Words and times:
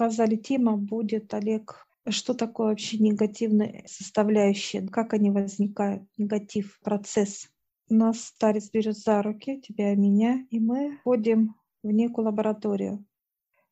мне 0.00 0.08
показали, 0.08 0.36
тема 0.36 0.76
будет, 0.78 1.34
Олег, 1.34 1.86
что 2.08 2.32
такое 2.32 2.68
вообще 2.68 2.96
негативные 2.98 3.84
составляющие, 3.86 4.88
как 4.88 5.12
они 5.12 5.30
возникают, 5.30 6.04
негатив, 6.16 6.80
процесс. 6.82 7.50
Нас 7.90 8.20
старец 8.20 8.70
берет 8.70 8.96
за 8.96 9.22
руки, 9.22 9.60
тебя 9.60 9.92
и 9.92 9.96
меня, 9.96 10.46
и 10.50 10.58
мы 10.58 10.98
ходим 11.04 11.54
в 11.82 11.90
некую 11.90 12.26
лабораторию. 12.26 13.04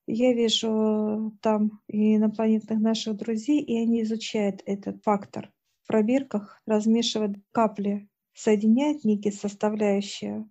Я 0.06 0.34
вижу 0.34 1.34
там 1.40 1.80
и 1.88 2.16
инопланетных 2.16 2.78
наших 2.78 3.16
друзей, 3.16 3.62
и 3.62 3.78
они 3.78 4.02
изучают 4.02 4.62
этот 4.66 5.02
фактор. 5.02 5.50
В 5.84 5.86
пробирках 5.86 6.60
размешивают 6.66 7.38
капли, 7.52 8.08
соединяют 8.34 9.04
некие 9.04 9.32
составляющие, 9.32 10.46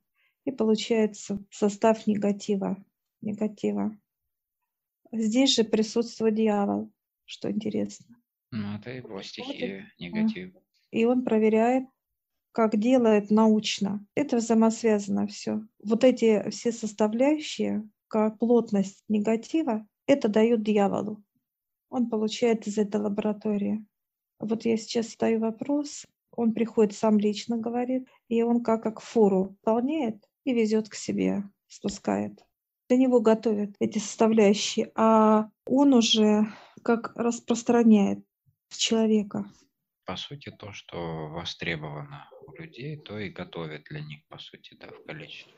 и 0.45 0.51
получается 0.51 1.43
состав 1.51 2.07
негатива. 2.07 2.77
негатива. 3.21 3.95
Здесь 5.11 5.55
же 5.55 5.63
присутствует 5.63 6.35
дьявол, 6.35 6.91
что 7.25 7.49
интересно. 7.51 8.17
Ну, 8.51 8.75
это 8.75 8.91
его 8.91 9.21
стихия, 9.21 9.91
негатив. 9.99 10.53
И 10.91 11.05
он 11.05 11.23
проверяет, 11.23 11.85
как 12.51 12.77
делает 12.77 13.29
научно. 13.29 14.05
Это 14.15 14.37
взаимосвязано 14.37 15.27
все. 15.27 15.61
Вот 15.83 16.03
эти 16.03 16.49
все 16.49 16.71
составляющие 16.71 17.87
как 18.07 18.39
плотность 18.39 19.03
негатива, 19.09 19.85
это 20.05 20.29
дает 20.29 20.63
дьяволу. 20.63 21.23
Он 21.89 22.09
получает 22.09 22.67
из 22.67 22.77
этой 22.77 23.01
лаборатории. 23.01 23.85
Вот 24.39 24.65
я 24.65 24.77
сейчас 24.77 25.11
задаю 25.11 25.39
вопрос, 25.39 26.05
он 26.31 26.53
приходит 26.53 26.93
сам 26.93 27.17
лично, 27.17 27.57
говорит, 27.57 28.07
и 28.27 28.43
он 28.43 28.63
как, 28.63 28.83
как 28.83 29.01
фуру 29.01 29.49
выполняет 29.49 30.23
и 30.43 30.53
везет 30.53 30.87
к 30.87 30.95
себе, 30.95 31.43
спускает. 31.67 32.46
Для 32.89 32.97
него 32.97 33.19
готовят 33.19 33.71
эти 33.79 33.99
составляющие, 33.99 34.91
а 34.95 35.49
он 35.65 35.93
уже 35.93 36.47
как 36.83 37.11
распространяет 37.15 38.19
человека. 38.69 39.45
По 40.05 40.15
сути, 40.15 40.51
то, 40.57 40.71
что 40.71 41.27
востребовано 41.27 42.29
у 42.45 42.53
людей, 42.53 42.95
то 42.97 43.19
и 43.19 43.29
готовят 43.29 43.83
для 43.89 43.99
них, 43.99 44.25
по 44.29 44.37
сути, 44.37 44.77
да, 44.79 44.87
в 44.87 45.03
количестве. 45.05 45.53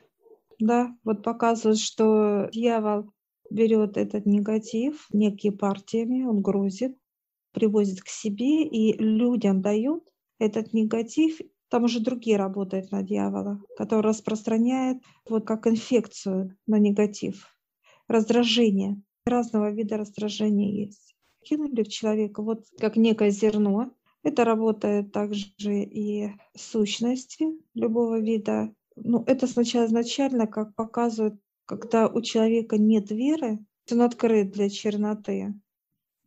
Да, 0.59 0.95
вот 1.03 1.23
показывает, 1.23 1.77
что 1.77 2.49
дьявол 2.51 3.11
берет 3.49 3.97
этот 3.97 4.25
негатив 4.25 5.07
некие 5.13 5.51
партиями, 5.51 6.23
он 6.23 6.41
грузит, 6.41 6.97
привозит 7.51 8.01
к 8.01 8.07
себе 8.07 8.63
и 8.63 8.97
людям 8.97 9.61
дает 9.61 10.03
этот 10.39 10.73
негатив. 10.73 11.39
Там 11.69 11.83
уже 11.83 11.99
другие 11.99 12.37
работают 12.37 12.91
на 12.91 13.03
дьявола, 13.03 13.61
который 13.77 14.01
распространяет 14.01 15.03
вот 15.27 15.45
как 15.45 15.67
инфекцию 15.67 16.57
на 16.67 16.79
негатив, 16.79 17.55
раздражение. 18.07 19.01
Разного 19.25 19.71
вида 19.71 19.97
раздражения 19.97 20.85
есть. 20.85 21.15
Кинули 21.43 21.83
в 21.83 21.89
человека 21.89 22.41
вот 22.41 22.65
как 22.79 22.95
некое 22.95 23.29
зерно. 23.29 23.91
Это 24.23 24.43
работает 24.43 25.11
также 25.11 25.45
и 25.83 26.31
сущности 26.55 27.47
любого 27.73 28.19
вида 28.19 28.73
ну, 29.03 29.23
это 29.27 29.47
сначала 29.47 29.85
изначально, 29.85 30.47
как 30.47 30.75
показывают, 30.75 31.39
когда 31.65 32.07
у 32.07 32.21
человека 32.21 32.77
нет 32.77 33.11
веры, 33.11 33.59
он 33.91 34.01
открыт 34.01 34.51
для 34.51 34.69
черноты. 34.69 35.53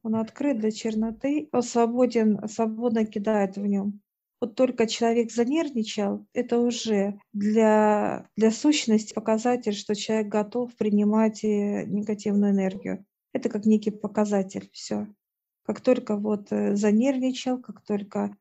Он 0.03 0.17
открыт 0.17 0.59
для 0.59 0.71
черноты, 0.71 1.49
он 1.53 1.63
свободен, 1.63 2.49
свободно 2.49 3.05
кидает 3.05 3.57
в 3.57 3.65
нем. 3.65 4.01
Вот 4.43 4.57
только 4.57 4.89
человек 4.89 5.31
занервничал, 5.31 6.27
это 6.33 6.59
уже 6.59 7.21
для, 7.33 8.29
для 8.37 8.51
сущности 8.51 9.15
показатель, 9.15 9.73
что 9.73 9.95
человек 9.95 10.27
готов 10.27 10.75
принимать 10.75 11.45
э, 11.45 11.85
негативную 11.85 12.51
энергию. 12.51 13.07
Это 13.33 13.49
как 13.49 13.67
некий 13.67 13.93
показатель, 13.93 14.69
все. 14.73 15.07
Как 15.65 15.81
только 15.81 16.17
вот 16.17 16.51
э, 16.51 16.75
занервничал, 16.75 17.61
как 17.61 17.85
только 17.85 18.37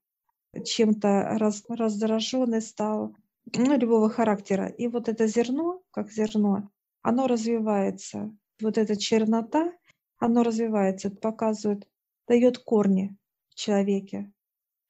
чем-то 0.65 1.37
раз, 1.37 1.65
раздраженный 1.69 2.63
стал, 2.63 3.15
ну, 3.55 3.77
любого 3.77 4.09
характера. 4.09 4.69
И 4.69 4.87
вот 4.87 5.07
это 5.07 5.27
зерно, 5.27 5.83
как 5.91 6.11
зерно, 6.11 6.71
оно 7.03 7.27
развивается. 7.27 8.35
Вот 8.59 8.79
эта 8.79 8.95
чернота, 8.95 9.71
оно 10.17 10.41
развивается, 10.41 11.11
показывает, 11.11 11.87
дает 12.27 12.57
корни 12.57 13.15
человеке. 13.53 14.31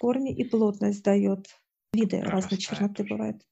Корни 0.01 0.33
и 0.33 0.43
плотность 0.43 1.03
дает. 1.03 1.45
Виды 1.93 2.21
разные 2.21 2.57
черноты 2.57 3.03
бывают. 3.03 3.45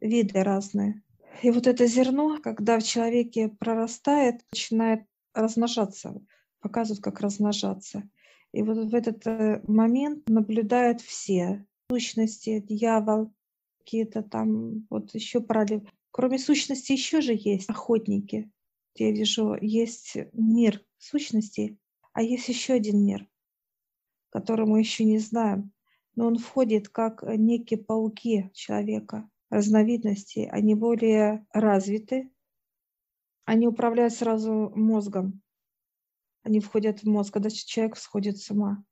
Виды 0.00 0.40
разные. 0.44 1.02
И 1.42 1.50
вот 1.50 1.66
это 1.66 1.88
зерно, 1.88 2.38
когда 2.40 2.78
в 2.78 2.84
человеке 2.84 3.48
прорастает, 3.48 4.40
начинает 4.52 5.00
размножаться, 5.34 6.14
показывает, 6.60 7.02
как 7.02 7.20
размножаться. 7.20 8.08
И 8.52 8.62
вот 8.62 8.88
в 8.88 8.94
этот 8.94 9.26
э, 9.26 9.60
момент 9.66 10.28
наблюдают 10.28 11.00
все 11.00 11.66
сущности, 11.90 12.60
дьявол, 12.60 13.34
какие-то 13.80 14.22
там 14.22 14.86
вот 14.88 15.12
еще 15.12 15.40
параллели. 15.40 15.90
Кроме 16.12 16.38
сущности 16.38 16.92
еще 16.92 17.20
же 17.20 17.32
есть 17.34 17.68
охотники. 17.68 18.48
Я 18.94 19.10
вижу, 19.10 19.56
есть 19.60 20.16
мир 20.32 20.84
сущностей, 20.98 21.80
а 22.12 22.22
есть 22.22 22.48
еще 22.48 22.74
один 22.74 23.04
мир, 23.04 23.26
который 24.30 24.66
мы 24.66 24.78
еще 24.78 25.02
не 25.02 25.18
знаем. 25.18 25.72
Но 26.16 26.26
он 26.26 26.38
входит 26.38 26.88
как 26.88 27.22
некие 27.22 27.78
пауки 27.78 28.50
человека, 28.52 29.28
разновидности. 29.50 30.48
Они 30.50 30.74
более 30.74 31.46
развиты. 31.52 32.30
Они 33.44 33.68
управляют 33.68 34.14
сразу 34.14 34.72
мозгом. 34.74 35.40
Они 36.42 36.60
входят 36.60 37.02
в 37.02 37.08
мозг, 37.08 37.34
когда 37.34 37.50
человек 37.50 37.96
сходит 37.96 38.38
с 38.38 38.50
ума 38.50 38.84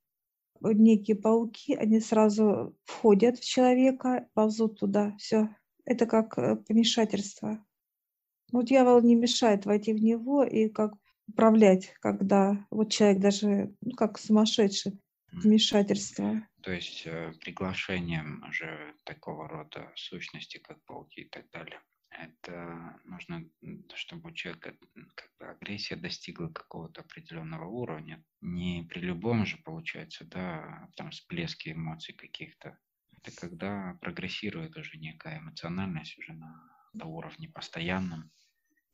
некие 0.73 1.17
пауки, 1.17 1.75
они 1.75 2.01
сразу 2.01 2.77
входят 2.85 3.39
в 3.39 3.45
человека, 3.45 4.29
ползут 4.35 4.81
туда. 4.81 5.15
Все. 5.19 5.49
Это 5.85 6.06
как 6.06 6.39
э, 6.39 6.56
помешательство. 6.56 7.65
Но 8.53 8.62
дьявол 8.62 9.03
не 9.03 9.15
мешает 9.15 9.67
войти 9.67 9.93
в 9.93 10.03
него 10.03 10.45
и 10.45 10.69
как 10.69 10.95
управлять, 11.29 11.93
когда 12.01 12.67
вот 12.71 12.91
человек 12.91 13.21
даже, 13.21 13.75
ну, 13.81 13.93
как 13.93 14.19
сумасшедший, 14.19 15.01
вмешательство. 15.33 16.47
То 16.64 16.72
есть 16.72 17.02
э, 17.04 17.34
приглашением 17.42 18.42
же 18.50 18.94
такого 19.04 19.47
рода 19.47 19.92
сущности, 19.97 20.56
как 20.56 20.82
пауки 20.86 21.20
и 21.20 21.28
так 21.28 21.50
далее, 21.50 21.78
это 22.08 22.98
нужно, 23.04 23.44
чтобы 23.94 24.30
у 24.30 24.32
человека 24.32 24.75
как 25.14 25.30
бы 25.38 25.47
агрессия 25.47 25.97
достигла 25.97 26.48
какого-то 26.48 27.02
определенного 27.02 27.66
уровня. 27.66 28.25
Не 28.41 28.86
при 28.88 29.00
любом 29.00 29.44
же, 29.44 29.58
получается, 29.58 30.25
да, 30.25 30.88
там 30.97 31.10
всплеске 31.10 31.72
эмоций 31.72 32.14
каких-то. 32.14 32.78
Это 33.12 33.36
когда 33.36 33.98
прогрессирует 34.00 34.75
уже 34.78 34.96
некая 34.96 35.41
эмоциональность 35.41 36.19
уже 36.19 36.32
на, 36.32 36.62
на 36.94 37.04
уровне 37.04 37.50
постоянном. 37.50 38.31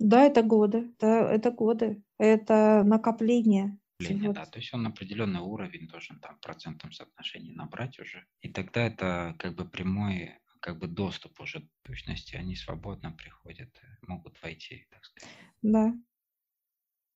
Да, 0.00 0.25
это 0.25 0.42
годы, 0.42 0.91
это, 0.98 1.06
это 1.06 1.52
годы, 1.52 2.02
это 2.19 2.82
накопление. 2.84 3.78
Вот. 4.09 4.34
Да, 4.34 4.47
то 4.47 4.59
есть 4.59 4.72
он 4.75 4.87
определенный 4.87 5.41
уровень 5.41 5.88
должен 5.88 6.19
там 6.21 6.37
в 6.37 6.41
процентном 6.41 6.93
соотношении 6.93 7.53
набрать 7.53 7.99
уже. 7.99 8.25
И 8.41 8.49
тогда 8.49 8.87
это 8.87 9.34
как 9.38 9.55
бы 9.55 9.69
прямой 9.69 10.34
как 10.61 10.78
бы 10.78 10.87
доступ 10.87 11.41
уже 11.41 11.61
к 11.61 11.87
сущности, 11.87 12.37
они 12.37 12.55
свободно 12.55 13.12
приходят, 13.12 13.71
э, 13.83 13.87
могут 14.06 14.41
войти, 14.43 14.87
так 14.91 15.05
сказать. 15.05 15.31
Да. 15.62 15.94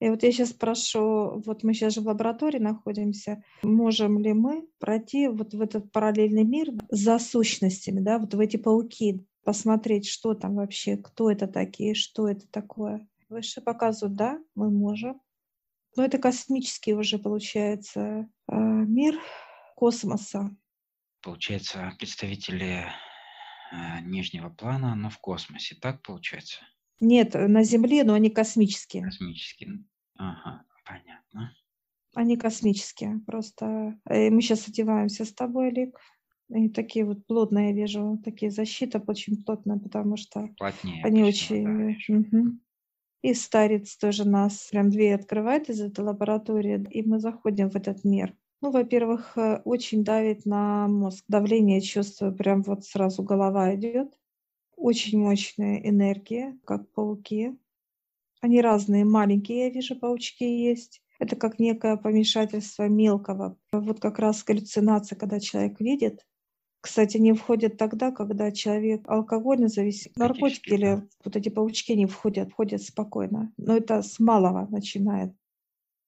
И 0.00 0.08
вот 0.08 0.22
я 0.22 0.32
сейчас 0.32 0.50
спрошу, 0.50 1.42
вот 1.46 1.62
мы 1.62 1.72
сейчас 1.72 1.94
же 1.94 2.00
в 2.00 2.06
лаборатории 2.06 2.58
находимся, 2.58 3.42
можем 3.62 4.19
ли 4.19 4.32
мы 4.32 4.66
пройти 4.78 5.28
вот 5.28 5.54
в 5.54 5.60
этот 5.60 5.92
параллельный 5.92 6.44
мир 6.44 6.69
за 6.90 7.19
сущностями, 7.19 8.00
да, 8.00 8.19
вот 8.19 8.34
в 8.34 8.40
эти 8.40 8.56
пауки, 8.56 9.25
посмотреть, 9.44 10.06
что 10.06 10.34
там 10.34 10.56
вообще, 10.56 10.96
кто 10.96 11.31
это 11.31 11.46
такие, 11.46 11.94
что 11.94 12.28
это 12.28 12.46
такое. 12.48 13.06
Выше 13.28 13.60
показывают, 13.60 14.16
да, 14.16 14.38
мы 14.54 14.70
можем. 14.70 15.20
Но 15.96 16.05
это 16.05 16.19
космический 16.19 16.94
уже 16.94 17.19
получается 17.19 18.29
э, 18.49 18.55
мир 18.55 19.19
космоса. 19.76 20.50
Получается, 21.23 21.93
представители 21.99 22.87
Э, 23.75 24.00
нижнего 24.02 24.50
плана, 24.50 24.94
но 24.94 25.11
в 25.11 25.19
космосе. 25.19 25.76
Так 25.81 26.02
получается? 26.02 26.61
Нет, 27.00 27.35
на 27.35 27.64
Земле, 27.64 28.05
но 28.05 28.14
они 28.14 28.31
космические. 28.31 29.05
Космические. 29.05 29.85
Ага, 30.17 30.64
понятно. 30.85 31.52
Они 32.14 32.37
космические. 32.37 33.20
Просто 33.26 33.99
э, 34.08 34.31
мы 34.31 34.43
сейчас 34.43 34.69
одеваемся 34.69 35.25
с 35.25 35.32
тобой, 35.32 35.69
Олег. 35.69 35.99
И 36.50 36.69
такие 36.69 37.05
вот 37.05 37.26
плотные, 37.26 37.70
я 37.70 37.75
вижу, 37.75 38.20
такие 38.23 38.50
защита 38.50 39.02
очень 39.05 39.43
плотная, 39.43 39.79
потому 39.79 40.17
что 40.17 40.49
Плотнее, 40.58 41.02
они 41.02 41.23
обычно, 41.23 41.56
очень... 41.88 42.23
Да, 42.23 42.38
угу. 42.38 42.58
И 43.24 43.32
старец 43.32 43.96
тоже 43.96 44.28
нас 44.28 44.68
прям 44.70 44.90
дверь 44.90 45.14
открывает 45.14 45.70
из 45.70 45.80
этой 45.80 46.04
лаборатории, 46.04 46.86
и 46.90 47.02
мы 47.08 47.18
заходим 47.18 47.70
в 47.70 47.74
этот 47.74 48.04
мир. 48.04 48.36
Ну, 48.60 48.70
во-первых, 48.70 49.38
э, 49.38 49.62
очень 49.64 50.04
давит 50.04 50.44
на 50.44 50.88
мозг. 50.88 51.24
Давление 51.26 51.80
чувствую, 51.80 52.36
прям 52.36 52.60
вот 52.60 52.84
сразу 52.84 53.22
голова 53.22 53.74
идет. 53.76 54.12
Очень 54.76 55.20
мощная 55.20 55.78
энергия, 55.78 56.58
как 56.66 56.92
пауки. 56.92 57.56
Они 58.42 58.60
разные, 58.60 59.06
маленькие, 59.06 59.68
я 59.68 59.70
вижу, 59.70 59.98
паучки 59.98 60.44
есть. 60.44 61.00
Это 61.18 61.34
как 61.34 61.58
некое 61.58 61.96
помешательство 61.96 62.88
мелкого. 62.88 63.56
Вот 63.72 64.00
как 64.00 64.18
раз 64.18 64.44
галлюцинация, 64.44 65.16
когда 65.16 65.40
человек 65.40 65.80
видит, 65.80 66.26
кстати, 66.84 67.16
не 67.16 67.32
входит 67.32 67.78
тогда, 67.78 68.10
когда 68.10 68.52
человек 68.52 69.08
алкогольно 69.08 69.69
зависим, 69.69 70.12
наркотики 70.16 70.69
или 70.69 71.08
вот 71.25 71.34
эти 71.34 71.48
паучки 71.48 71.92
не 71.92 72.04
входят, 72.04 72.50
входят 72.50 72.82
спокойно. 72.82 73.54
Но 73.56 73.75
это 73.75 74.02
с 74.02 74.20
малого 74.20 74.66
начинает. 74.70 75.32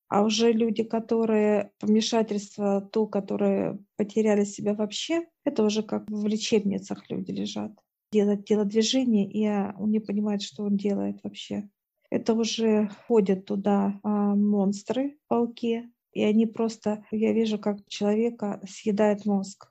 А 0.09 0.23
уже 0.23 0.53
люди, 0.53 0.85
которые 0.85 1.73
помешательство, 1.79 2.83
то, 2.83 3.07
которые 3.07 3.79
потеряли 3.97 4.45
себя 4.45 4.75
вообще, 4.75 5.25
это 5.47 5.65
уже 5.65 5.83
как 5.83 6.11
в 6.11 6.27
лечебницах 6.27 7.09
люди 7.09 7.31
лежат. 7.31 7.73
Делать 8.13 8.45
телодвижение, 8.45 9.27
и 9.27 9.49
он 9.81 9.91
не 9.91 10.01
понимает, 10.01 10.43
что 10.43 10.65
он 10.65 10.77
делает 10.77 11.21
вообще. 11.25 11.71
Это 12.11 12.35
уже 12.35 12.91
ходят 13.09 13.47
туда 13.47 13.99
а, 14.03 14.35
монстры, 14.35 15.17
пауки, 15.27 15.91
и 16.13 16.23
они 16.23 16.45
просто, 16.45 17.03
я 17.11 17.33
вижу, 17.33 17.59
как 17.59 17.79
человека 17.89 18.61
съедает 18.69 19.25
мозг 19.25 19.71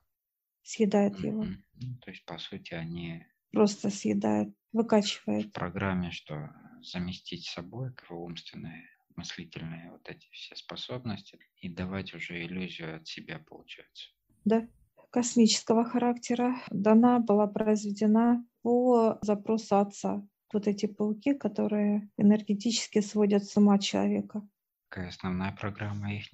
съедает 0.65 1.17
его. 1.19 1.45
Ну, 1.45 1.97
то 2.01 2.11
есть, 2.11 2.25
по 2.25 2.37
сути, 2.37 2.73
они 2.73 3.23
просто 3.51 3.89
съедает, 3.89 4.53
выкачивает. 4.73 5.47
В 5.47 5.51
программе, 5.51 6.11
что 6.11 6.49
заместить 6.81 7.45
собой 7.45 7.93
умственные, 8.09 8.83
мыслительные 9.15 9.91
вот 9.91 10.09
эти 10.09 10.27
все 10.31 10.55
способности 10.55 11.39
и 11.57 11.69
давать 11.69 12.13
уже 12.13 12.43
иллюзию 12.43 12.97
от 12.97 13.07
себя, 13.07 13.39
получается. 13.39 14.09
Да, 14.43 14.67
космического 15.11 15.85
характера 15.85 16.55
дана 16.69 17.19
была 17.19 17.47
произведена 17.47 18.45
по 18.61 19.19
запросу 19.21 19.77
отца. 19.77 20.27
Вот 20.53 20.67
эти 20.67 20.85
пауки, 20.85 21.33
которые 21.33 22.09
энергетически 22.17 23.01
сводят 23.01 23.45
с 23.45 23.57
ума 23.57 23.77
человека. 23.79 24.47
Какая 24.89 25.09
основная 25.09 25.51
программа 25.51 26.13
их? 26.13 26.31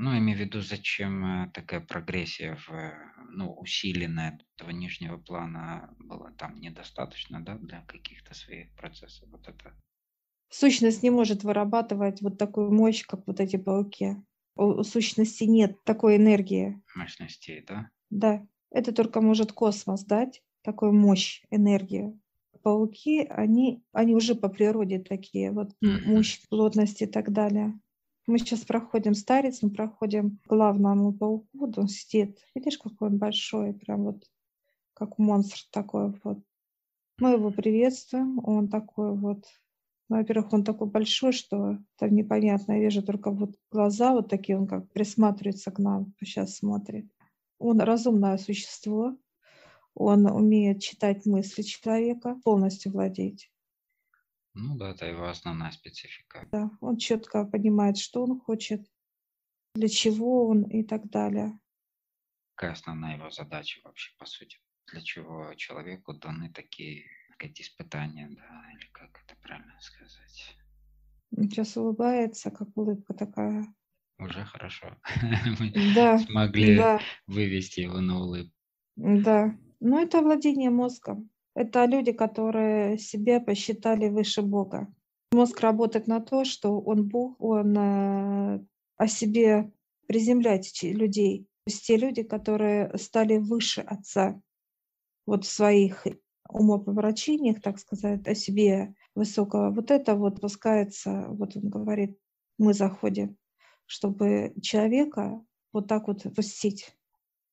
Ну, 0.00 0.16
имею 0.16 0.38
в 0.38 0.40
виду, 0.40 0.60
зачем 0.60 1.24
э, 1.24 1.50
такая 1.52 1.80
прогрессия 1.80 2.54
в, 2.54 2.70
э, 2.70 2.92
ну, 3.30 3.52
усиленная 3.54 4.38
этого 4.56 4.70
нижнего 4.70 5.18
плана 5.18 5.92
была 5.98 6.30
там 6.38 6.60
недостаточно, 6.60 7.44
да, 7.44 7.56
для 7.56 7.82
каких-то 7.82 8.32
своих 8.32 8.72
процессов. 8.76 9.28
Вот 9.30 9.48
это. 9.48 9.74
Сущность 10.50 11.02
не 11.02 11.10
может 11.10 11.42
вырабатывать 11.42 12.22
вот 12.22 12.38
такую 12.38 12.72
мощь, 12.72 13.04
как 13.04 13.26
вот 13.26 13.40
эти 13.40 13.56
пауки. 13.56 14.16
У 14.54 14.82
сущности 14.84 15.44
нет 15.44 15.82
такой 15.84 16.16
энергии. 16.16 16.80
Мощностей, 16.94 17.64
да? 17.66 17.90
Да. 18.10 18.46
Это 18.70 18.92
только 18.92 19.20
может 19.20 19.52
космос 19.52 20.04
дать, 20.04 20.42
такую 20.62 20.92
мощь, 20.92 21.42
энергию. 21.50 22.20
Пауки, 22.62 23.24
они, 23.24 23.82
они 23.92 24.14
уже 24.14 24.34
по 24.34 24.48
природе 24.48 25.00
такие, 25.00 25.50
вот 25.50 25.70
мощь, 25.80 26.40
плотность 26.48 27.02
и 27.02 27.06
так 27.06 27.32
далее. 27.32 27.78
Мы 28.28 28.38
сейчас 28.38 28.60
проходим 28.60 29.14
старец, 29.14 29.62
мы 29.62 29.70
проходим 29.70 30.38
главному 30.44 31.14
пауку, 31.14 31.72
он 31.74 31.88
сидит. 31.88 32.38
Видишь, 32.54 32.76
какой 32.76 33.08
он 33.08 33.16
большой, 33.16 33.72
прям 33.72 34.04
вот 34.04 34.22
как 34.92 35.16
монстр 35.16 35.60
такой 35.72 36.12
вот. 36.22 36.38
Мы 37.16 37.30
его 37.30 37.50
приветствуем, 37.50 38.38
он 38.44 38.68
такой 38.68 39.16
вот, 39.16 39.46
ну, 40.10 40.16
во-первых, 40.18 40.52
он 40.52 40.62
такой 40.62 40.88
большой, 40.88 41.32
что 41.32 41.78
там 41.96 42.14
непонятно, 42.14 42.72
я 42.72 42.80
вижу 42.80 43.02
только 43.02 43.30
вот 43.30 43.56
глаза 43.70 44.12
вот 44.12 44.28
такие, 44.28 44.58
он 44.58 44.66
как 44.66 44.92
присматривается 44.92 45.70
к 45.70 45.78
нам, 45.78 46.12
сейчас 46.22 46.56
смотрит. 46.56 47.10
Он 47.58 47.80
разумное 47.80 48.36
существо, 48.36 49.16
он 49.94 50.26
умеет 50.26 50.82
читать 50.82 51.24
мысли 51.24 51.62
человека, 51.62 52.38
полностью 52.44 52.92
владеть. 52.92 53.50
Ну 54.60 54.76
да, 54.76 54.90
это 54.90 55.06
его 55.06 55.28
основная 55.28 55.70
специфика. 55.70 56.46
Да, 56.50 56.70
он 56.80 56.96
четко 56.96 57.44
понимает, 57.44 57.96
что 57.96 58.24
он 58.24 58.40
хочет, 58.40 58.84
для 59.74 59.88
чего 59.88 60.48
он 60.48 60.64
и 60.64 60.82
так 60.82 61.08
далее. 61.10 61.60
Какая 62.56 62.72
основная 62.72 63.16
его 63.16 63.30
задача 63.30 63.80
вообще, 63.84 64.10
по 64.18 64.26
сути? 64.26 64.58
Для 64.90 65.00
чего 65.00 65.54
человеку 65.54 66.12
даны 66.12 66.52
такие 66.52 67.04
сказать, 67.34 67.60
испытания, 67.60 68.28
да, 68.30 68.72
или 68.72 68.88
как 68.90 69.22
это 69.24 69.36
правильно 69.40 69.78
сказать? 69.80 70.56
Сейчас 71.36 71.76
улыбается, 71.76 72.50
как 72.50 72.76
улыбка 72.76 73.14
такая. 73.14 73.64
Уже 74.18 74.44
хорошо. 74.44 74.96
Мы 75.60 75.72
да, 75.94 76.18
смогли 76.18 76.76
да. 76.78 77.00
вывести 77.28 77.80
его 77.80 78.00
на 78.00 78.18
улыбку. 78.18 78.56
Да. 78.96 79.56
Ну, 79.78 80.02
это 80.02 80.20
владение 80.20 80.70
мозгом. 80.70 81.30
Это 81.58 81.86
люди, 81.86 82.12
которые 82.12 82.98
себя 82.98 83.40
посчитали 83.40 84.08
выше 84.08 84.42
Бога. 84.42 84.86
Мозг 85.32 85.60
работает 85.60 86.06
на 86.06 86.20
то, 86.20 86.44
что 86.44 86.78
он 86.80 87.08
Бог, 87.08 87.34
он 87.40 87.76
э, 87.76 88.64
о 88.96 89.08
себе 89.08 89.72
приземляет 90.06 90.62
людей. 90.82 91.48
То 91.64 91.72
есть 91.72 91.84
те 91.84 91.96
люди, 91.96 92.22
которые 92.22 92.96
стали 92.96 93.38
выше 93.38 93.80
Отца, 93.80 94.40
вот 95.26 95.44
в 95.46 95.50
своих 95.50 96.06
умопомрачениях, 96.48 97.60
так 97.60 97.80
сказать, 97.80 98.28
о 98.28 98.36
себе 98.36 98.94
высокого, 99.16 99.72
вот 99.72 99.90
это 99.90 100.14
вот 100.14 100.40
пускается, 100.40 101.26
вот 101.30 101.56
он 101.56 101.70
говорит, 101.70 102.16
мы 102.56 102.72
заходим, 102.72 103.36
чтобы 103.84 104.54
человека 104.62 105.44
вот 105.72 105.88
так 105.88 106.06
вот 106.06 106.22
пустить. 106.36 106.96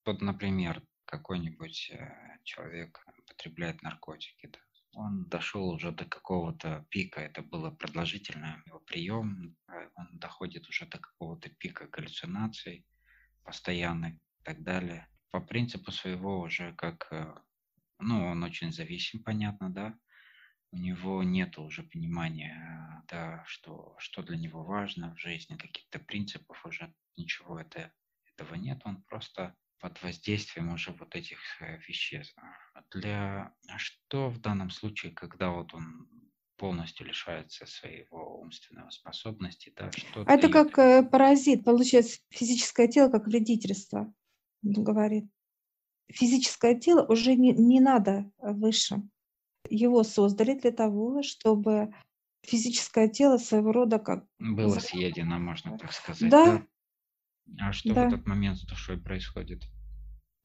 Вот, 0.05 0.21
например, 0.21 0.83
какой-нибудь 1.05 1.89
э, 1.91 2.37
человек 2.43 3.03
употребляет 3.45 3.81
наркотики. 3.83 4.47
Да. 4.47 4.59
Он 4.93 5.25
дошел 5.25 5.69
уже 5.69 5.91
до 5.91 6.05
какого-то 6.05 6.85
пика, 6.89 7.21
это 7.21 7.41
было 7.41 7.69
продолжительный 7.69 8.61
его 8.65 8.79
прием, 8.79 9.55
он 9.95 10.07
доходит 10.13 10.69
уже 10.69 10.85
до 10.85 10.97
какого-то 10.99 11.49
пика 11.49 11.87
галлюцинаций 11.87 12.85
постоянных 13.43 14.13
и 14.13 14.43
так 14.43 14.63
далее. 14.63 15.07
По 15.31 15.41
принципу 15.41 15.91
своего 15.91 16.39
уже 16.39 16.73
как, 16.73 17.07
э, 17.11 17.35
ну, 17.99 18.25
он 18.25 18.43
очень 18.43 18.71
зависим, 18.71 19.21
понятно, 19.21 19.69
да, 19.69 19.97
у 20.71 20.77
него 20.77 21.23
нет 21.23 21.57
уже 21.57 21.83
понимания, 21.83 23.03
да, 23.09 23.43
что, 23.47 23.95
что 23.99 24.23
для 24.23 24.37
него 24.37 24.63
важно 24.63 25.13
в 25.13 25.19
жизни, 25.19 25.57
каких-то 25.57 25.99
принципов 25.99 26.65
уже 26.65 26.93
ничего 27.17 27.59
это, 27.59 27.91
этого 28.33 28.55
нет, 28.55 28.81
он 28.85 29.03
просто 29.03 29.55
под 29.79 30.01
воздействием 30.01 30.73
уже 30.73 30.91
вот 30.91 31.15
этих 31.15 31.39
веществ. 31.87 32.37
Для 32.91 33.53
что 33.77 34.29
в 34.29 34.39
данном 34.39 34.69
случае, 34.69 35.11
когда 35.11 35.51
вот 35.51 35.73
он 35.73 36.07
полностью 36.57 37.05
лишается 37.05 37.65
своего 37.65 38.39
умственного 38.39 38.89
способности, 38.89 39.73
да, 39.75 39.91
что 39.91 40.23
а 40.25 40.33
это 40.33 40.49
как 40.49 40.77
э, 40.79 41.03
паразит, 41.03 41.63
получается 41.65 42.19
физическое 42.29 42.87
тело 42.87 43.09
как 43.09 43.27
вредительство, 43.27 44.13
говорит. 44.61 45.25
Физическое 46.09 46.75
тело 46.75 47.05
уже 47.05 47.35
не, 47.35 47.51
не 47.51 47.79
надо 47.79 48.31
выше. 48.37 49.01
Его 49.69 50.03
создали 50.03 50.57
для 50.57 50.71
того, 50.71 51.23
чтобы 51.23 51.93
физическое 52.43 53.09
тело 53.09 53.37
своего 53.37 53.71
рода 53.71 53.99
как... 53.99 54.25
Было 54.39 54.79
съедено, 54.79 55.39
можно 55.39 55.77
так 55.77 55.91
сказать. 55.91 56.29
Да, 56.29 56.45
да? 56.45 56.67
А 57.59 57.71
что 57.71 57.93
да. 57.93 58.03
в 58.03 58.13
этот 58.13 58.27
момент 58.27 58.57
с 58.57 58.65
душой 58.65 58.97
происходит? 58.97 59.63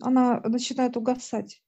Она 0.00 0.40
начинает 0.40 0.96
угасать. 0.96 1.62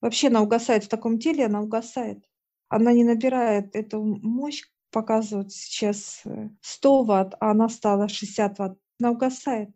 Вообще 0.00 0.28
она 0.28 0.42
угасает 0.42 0.84
в 0.84 0.88
таком 0.88 1.18
теле, 1.18 1.46
она 1.46 1.62
угасает. 1.62 2.24
Она 2.68 2.92
не 2.92 3.04
набирает 3.04 3.74
эту 3.74 4.02
мощь, 4.02 4.64
показывают 4.90 5.52
сейчас 5.52 6.22
100 6.60 7.02
э, 7.02 7.06
ватт, 7.06 7.34
а 7.40 7.50
она 7.50 7.68
стала 7.68 8.08
60 8.08 8.58
ватт. 8.58 8.78
Она 9.00 9.10
угасает. 9.10 9.70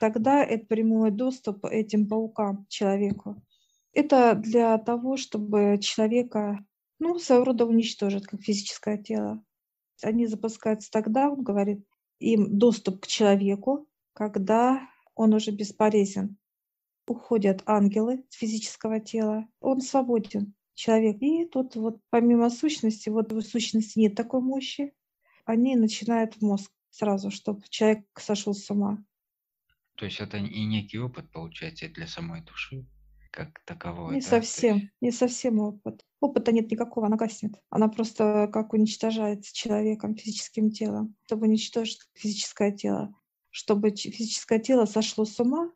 Тогда 0.00 0.42
это 0.42 0.66
прямой 0.66 1.10
доступ 1.10 1.64
этим 1.64 2.08
паукам 2.08 2.66
человеку. 2.68 3.42
Это 3.92 4.34
для 4.34 4.78
того, 4.78 5.16
чтобы 5.16 5.78
человека, 5.80 6.64
ну, 6.98 7.18
своего 7.18 7.44
рода 7.44 7.66
уничтожить, 7.66 8.26
как 8.26 8.40
физическое 8.40 8.98
тело. 8.98 9.44
Они 10.02 10.26
запускаются 10.26 10.90
тогда, 10.90 11.30
он 11.30 11.42
говорит, 11.42 11.86
им 12.18 12.58
доступ 12.58 13.02
к 13.02 13.06
человеку, 13.06 13.86
когда 14.12 14.88
он 15.14 15.34
уже 15.34 15.50
бесполезен. 15.50 16.38
Уходят 17.06 17.62
ангелы 17.66 18.24
с 18.30 18.36
физического 18.36 19.00
тела, 19.00 19.48
он 19.60 19.80
свободен, 19.80 20.54
человек. 20.74 21.20
И 21.20 21.46
тут 21.46 21.74
вот 21.74 22.00
помимо 22.10 22.48
сущности, 22.48 23.08
вот 23.08 23.32
в 23.32 23.42
сущности 23.42 23.98
нет 23.98 24.14
такой 24.14 24.40
мощи, 24.40 24.94
они 25.44 25.74
начинают 25.76 26.40
мозг 26.40 26.70
сразу, 26.90 27.30
чтобы 27.30 27.62
человек 27.68 28.06
сошел 28.18 28.54
с 28.54 28.70
ума. 28.70 29.04
То 29.96 30.04
есть 30.04 30.20
это 30.20 30.38
и 30.38 30.64
некий 30.64 30.98
опыт, 30.98 31.30
получается, 31.32 31.88
для 31.88 32.06
самой 32.06 32.42
души, 32.42 32.86
как 33.30 33.60
таковой. 33.64 34.14
Не 34.14 34.20
да? 34.20 34.26
совсем, 34.26 34.76
есть... 34.76 34.92
не 35.00 35.10
совсем 35.10 35.58
опыт. 35.58 36.06
Опыта 36.20 36.52
нет 36.52 36.70
никакого, 36.70 37.08
она 37.08 37.16
гаснет. 37.16 37.60
Она 37.68 37.88
просто 37.88 38.48
как 38.52 38.72
уничтожается 38.72 39.52
человеком, 39.52 40.14
физическим 40.14 40.70
телом, 40.70 41.16
чтобы 41.26 41.46
уничтожить 41.46 42.00
физическое 42.14 42.70
тело 42.72 43.12
чтобы 43.52 43.90
физическое 43.90 44.58
тело 44.58 44.86
сошло 44.86 45.24
с 45.24 45.38
ума, 45.38 45.70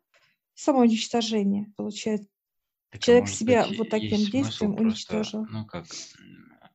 самоуничтожение 0.55 1.71
получается. 1.77 2.27
Так, 2.89 3.01
Человек 3.01 3.29
себя 3.29 3.67
быть, 3.67 3.77
вот 3.77 3.89
таким 3.89 4.17
действием 4.17 4.75
просто, 4.75 4.81
уничтожил. 4.81 5.45
Ну 5.49 5.65
как, 5.65 5.85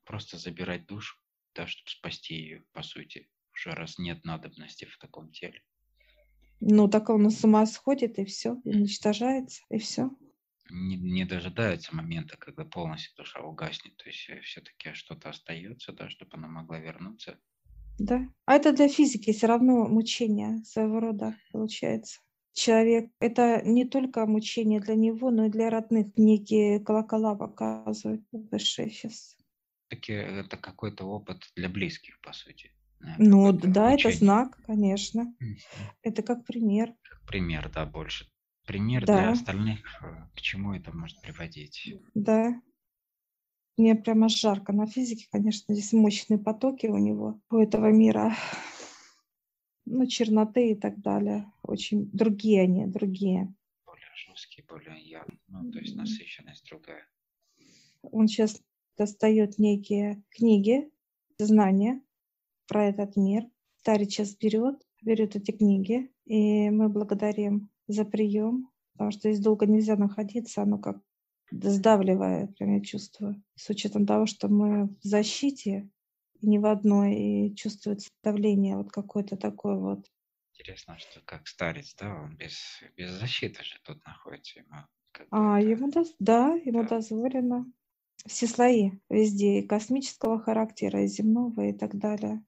просто 0.04 0.38
забирать 0.38 0.86
душу, 0.86 1.16
да, 1.54 1.66
чтобы 1.66 1.90
спасти 1.90 2.34
ее, 2.34 2.64
по 2.72 2.82
сути, 2.82 3.28
уже 3.54 3.70
раз 3.72 3.98
нет 3.98 4.24
надобности 4.24 4.84
в 4.84 4.96
таком 4.98 5.30
теле. 5.32 5.62
Ну, 6.60 6.88
так 6.88 7.10
он 7.10 7.28
с 7.28 7.42
ума 7.44 7.66
сходит, 7.66 8.18
и 8.18 8.24
все, 8.24 8.52
уничтожается, 8.64 9.62
и 9.68 9.78
все. 9.78 10.10
Не, 10.70 10.96
не 10.96 11.24
дожидается 11.24 11.94
момента, 11.94 12.36
когда 12.36 12.64
полностью 12.64 13.16
душа 13.16 13.40
угаснет. 13.40 13.96
То 13.96 14.08
есть 14.08 14.30
все-таки 14.44 14.92
что-то 14.92 15.30
остается, 15.30 15.92
да, 15.92 16.08
чтобы 16.08 16.36
она 16.36 16.46
могла 16.46 16.78
вернуться. 16.78 17.40
Да. 18.02 18.28
А 18.46 18.54
это 18.54 18.72
для 18.72 18.88
физики 18.88 19.32
все 19.32 19.46
равно 19.46 19.86
мучение 19.86 20.64
своего 20.64 20.98
рода 20.98 21.36
получается. 21.52 22.20
Человек– 22.52 23.10
это 23.20 23.62
не 23.64 23.84
только 23.84 24.26
мучение 24.26 24.80
для 24.80 24.94
него, 24.94 25.30
но 25.30 25.46
и 25.46 25.50
для 25.50 25.70
родных. 25.70 26.08
Некие 26.16 26.80
колокола 26.80 27.34
показывают 27.34 28.22
высшие 28.32 28.90
сейчас. 28.90 29.36
Таки 29.88 30.12
это 30.12 30.56
какой-то 30.56 31.04
опыт 31.04 31.44
для 31.54 31.68
близких, 31.68 32.20
по 32.20 32.32
сути. 32.32 32.72
Ну 33.18 33.52
да, 33.52 33.92
это 33.92 34.10
знак, 34.10 34.58
конечно. 34.66 35.34
Это 36.02 36.22
как 36.22 36.44
пример. 36.44 36.94
Как 37.02 37.22
пример, 37.26 37.70
да, 37.72 37.86
больше. 37.86 38.26
Пример 38.66 39.06
для 39.06 39.30
остальных, 39.30 39.80
э, 40.02 40.28
к 40.36 40.40
чему 40.40 40.74
это 40.74 40.92
может 40.96 41.20
приводить. 41.20 41.94
Да. 42.14 42.60
Мне 43.78 43.94
прямо 43.94 44.28
жарко 44.28 44.72
на 44.72 44.86
физике, 44.86 45.28
конечно, 45.30 45.74
здесь 45.74 45.92
мощные 45.92 46.38
потоки 46.38 46.86
у 46.86 46.98
него, 46.98 47.40
у 47.50 47.56
этого 47.56 47.90
мира. 47.90 48.34
Ну, 49.86 50.06
черноты 50.06 50.72
и 50.72 50.74
так 50.74 51.00
далее. 51.00 51.50
Очень 51.62 52.10
другие 52.12 52.62
они, 52.62 52.86
другие. 52.86 53.52
Более 53.86 54.14
жесткие, 54.14 54.64
более 54.68 55.00
явные, 55.00 55.38
ну, 55.48 55.70
то 55.72 55.78
есть 55.78 55.96
насыщенность 55.96 56.66
другая. 56.68 57.06
Он 58.02 58.28
сейчас 58.28 58.62
достает 58.96 59.58
некие 59.58 60.22
книги, 60.30 60.90
знания 61.38 62.02
про 62.68 62.86
этот 62.86 63.16
мир. 63.16 63.44
Старец 63.78 64.10
сейчас 64.10 64.36
берет, 64.36 64.80
берет 65.02 65.34
эти 65.34 65.50
книги, 65.50 66.12
и 66.26 66.70
мы 66.70 66.88
благодарим 66.88 67.70
за 67.88 68.04
прием, 68.04 68.70
потому 68.92 69.10
что 69.10 69.32
здесь 69.32 69.42
долго 69.42 69.66
нельзя 69.66 69.96
находиться, 69.96 70.62
оно 70.62 70.78
как 70.78 71.02
сдавливает, 71.52 72.56
прям 72.56 72.74
я 72.74 72.80
чувствую. 72.80 73.42
С 73.54 73.68
учетом 73.70 74.06
того, 74.06 74.26
что 74.26 74.48
мы 74.48 74.86
в 74.86 75.02
защите, 75.02 75.88
ни 76.40 76.58
в 76.58 76.66
одной, 76.66 77.14
и 77.14 77.54
чувствуется 77.54 78.10
давление 78.22 78.76
вот 78.76 78.90
какое-то 78.90 79.36
такое 79.36 79.76
вот. 79.76 80.10
Интересно, 80.54 80.98
что 80.98 81.20
как 81.24 81.46
старец, 81.46 81.94
да, 81.94 82.14
он 82.14 82.36
без, 82.36 82.82
без 82.96 83.10
защиты 83.10 83.62
же 83.64 83.78
тут 83.84 84.04
находится. 84.04 84.60
Ему 84.60 84.86
а, 85.30 85.60
ему, 85.60 85.90
да, 85.90 86.04
да, 86.18 86.54
ему 86.64 86.82
да. 86.82 86.96
дозволено. 86.96 87.66
Все 88.26 88.46
слои 88.46 88.92
везде, 89.10 89.58
и 89.58 89.66
космического 89.66 90.38
характера, 90.38 91.04
и 91.04 91.06
земного, 91.06 91.62
и 91.68 91.72
так 91.72 91.96
далее. 91.98 92.42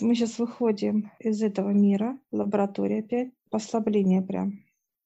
Мы 0.00 0.14
сейчас 0.14 0.38
выходим 0.38 1.12
из 1.18 1.42
этого 1.42 1.70
мира, 1.70 2.18
лаборатория 2.32 3.00
опять, 3.00 3.32
послабление 3.50 4.22
прям. 4.22 4.64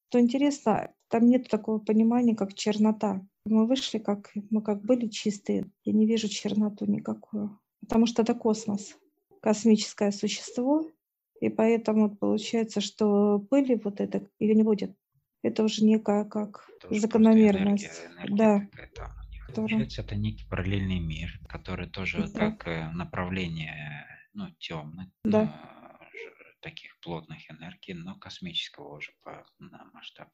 Что 0.09 0.21
интересно, 0.21 0.94
там 1.15 1.29
нет 1.29 1.47
такого 1.47 1.79
понимания, 1.79 2.35
как 2.35 2.53
чернота. 2.55 3.25
Мы 3.45 3.65
вышли, 3.67 3.99
как 3.99 4.33
мы 4.49 4.61
как 4.61 4.83
были 4.83 5.07
чистые. 5.07 5.71
Я 5.85 5.93
не 5.93 6.05
вижу 6.05 6.27
черноту 6.27 6.85
никакую. 6.85 7.57
Потому 7.79 8.05
что 8.05 8.23
это 8.23 8.33
космос, 8.33 8.97
космическое 9.41 10.11
существо. 10.11 10.91
И 11.39 11.47
поэтому 11.47 12.13
получается, 12.13 12.81
что 12.81 13.39
пыли 13.39 13.79
вот 13.81 14.01
это 14.01 14.27
ее 14.39 14.55
не 14.55 14.63
будет. 14.63 14.93
Это 15.41 15.63
уже 15.63 15.85
некая 15.85 16.25
как 16.25 16.69
это 16.81 16.93
закономерность. 16.93 17.85
Энергия, 17.85 18.35
энергия 18.35 18.69
да. 18.93 19.11
Получается, 19.55 20.01
это 20.01 20.15
некий 20.15 20.45
параллельный 20.49 20.99
мир, 20.99 21.39
который 21.47 21.87
тоже 21.87 22.27
да. 22.27 22.51
как 22.51 22.67
э, 22.67 22.91
направление 22.91 24.05
ну, 24.33 24.49
темных, 24.59 25.07
да. 25.23 25.43
Э, 25.43 26.59
таких 26.59 26.99
плотных 26.99 27.49
энергий, 27.49 27.93
но 27.93 28.15
космического 28.15 28.97
уже 28.97 29.13
по 29.23 29.45
на 29.59 29.85
масштаб. 29.93 30.27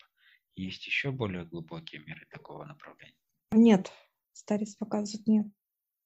Есть 0.56 0.86
еще 0.86 1.12
более 1.12 1.46
глубокие 1.46 2.02
миры 2.02 2.26
такого 2.30 2.66
направления? 2.66 3.16
Нет, 3.52 3.92
старец 4.34 4.76
показывает 4.76 5.28
нет. 5.28 5.48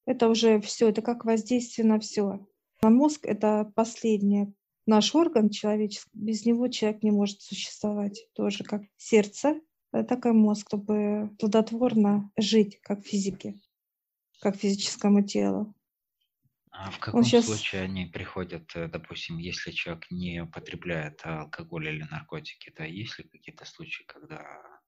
Это 0.05 0.29
уже 0.29 0.61
все, 0.61 0.89
это 0.89 1.01
как 1.01 1.25
воздействие 1.25 1.87
на 1.87 1.99
все. 1.99 2.47
А 2.81 2.89
мозг– 2.89 3.21
это 3.25 3.71
последнее. 3.75 4.53
Наш 4.85 5.15
орган 5.15 5.49
человеческий, 5.49 6.11
без 6.13 6.45
него 6.45 6.67
человек 6.67 7.01
не 7.01 7.11
может 7.11 7.41
существовать. 7.41 8.27
Тоже 8.33 8.63
как 8.63 8.83
сердце, 8.97 9.59
это 9.91 10.15
как 10.17 10.33
мозг, 10.33 10.67
чтобы 10.67 11.31
плодотворно 11.39 12.31
жить, 12.37 12.79
как 12.81 13.03
физике, 13.03 13.59
как 14.41 14.57
физическому 14.57 15.23
телу. 15.23 15.73
А 16.77 16.91
в 16.91 16.99
каком 16.99 17.23
сейчас... 17.23 17.45
случае 17.45 17.83
они 17.83 18.05
приходят, 18.05 18.69
э, 18.75 18.87
допустим, 18.87 19.37
если 19.37 19.71
человек 19.71 20.05
не 20.11 20.41
употребляет 20.41 21.21
алкоголь 21.23 21.87
или 21.87 22.03
наркотики, 22.11 22.69
то 22.71 22.83
есть 22.83 23.17
ли 23.17 23.25
какие-то 23.29 23.65
случаи, 23.65 24.03
когда 24.03 24.45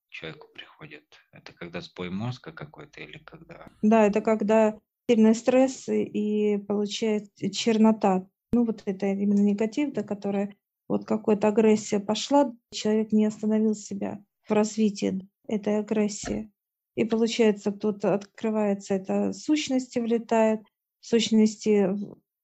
человеку 0.09 0.47
приходит? 0.53 1.05
Это 1.31 1.53
когда 1.53 1.81
сбой 1.81 2.09
мозга 2.09 2.51
какой-то 2.51 3.01
или 3.01 3.19
когда? 3.19 3.69
Да, 3.81 4.05
это 4.05 4.21
когда 4.21 4.77
сильный 5.09 5.35
стресс 5.35 5.87
и 5.87 6.57
получает 6.67 7.33
чернота. 7.53 8.27
Ну 8.51 8.65
вот 8.65 8.83
это 8.85 9.05
именно 9.07 9.41
негатив, 9.41 9.93
да, 9.93 10.03
которая 10.03 10.55
вот 10.87 11.05
какая-то 11.05 11.49
агрессия 11.49 11.99
пошла, 11.99 12.53
человек 12.71 13.11
не 13.11 13.25
остановил 13.25 13.75
себя 13.75 14.23
в 14.47 14.51
развитии 14.51 15.27
этой 15.47 15.79
агрессии. 15.79 16.51
И 16.95 17.05
получается, 17.05 17.71
тут 17.71 18.03
открывается 18.05 18.95
эта 18.95 19.31
сущность, 19.31 19.95
влетает, 19.95 20.61
сущности 20.99 21.89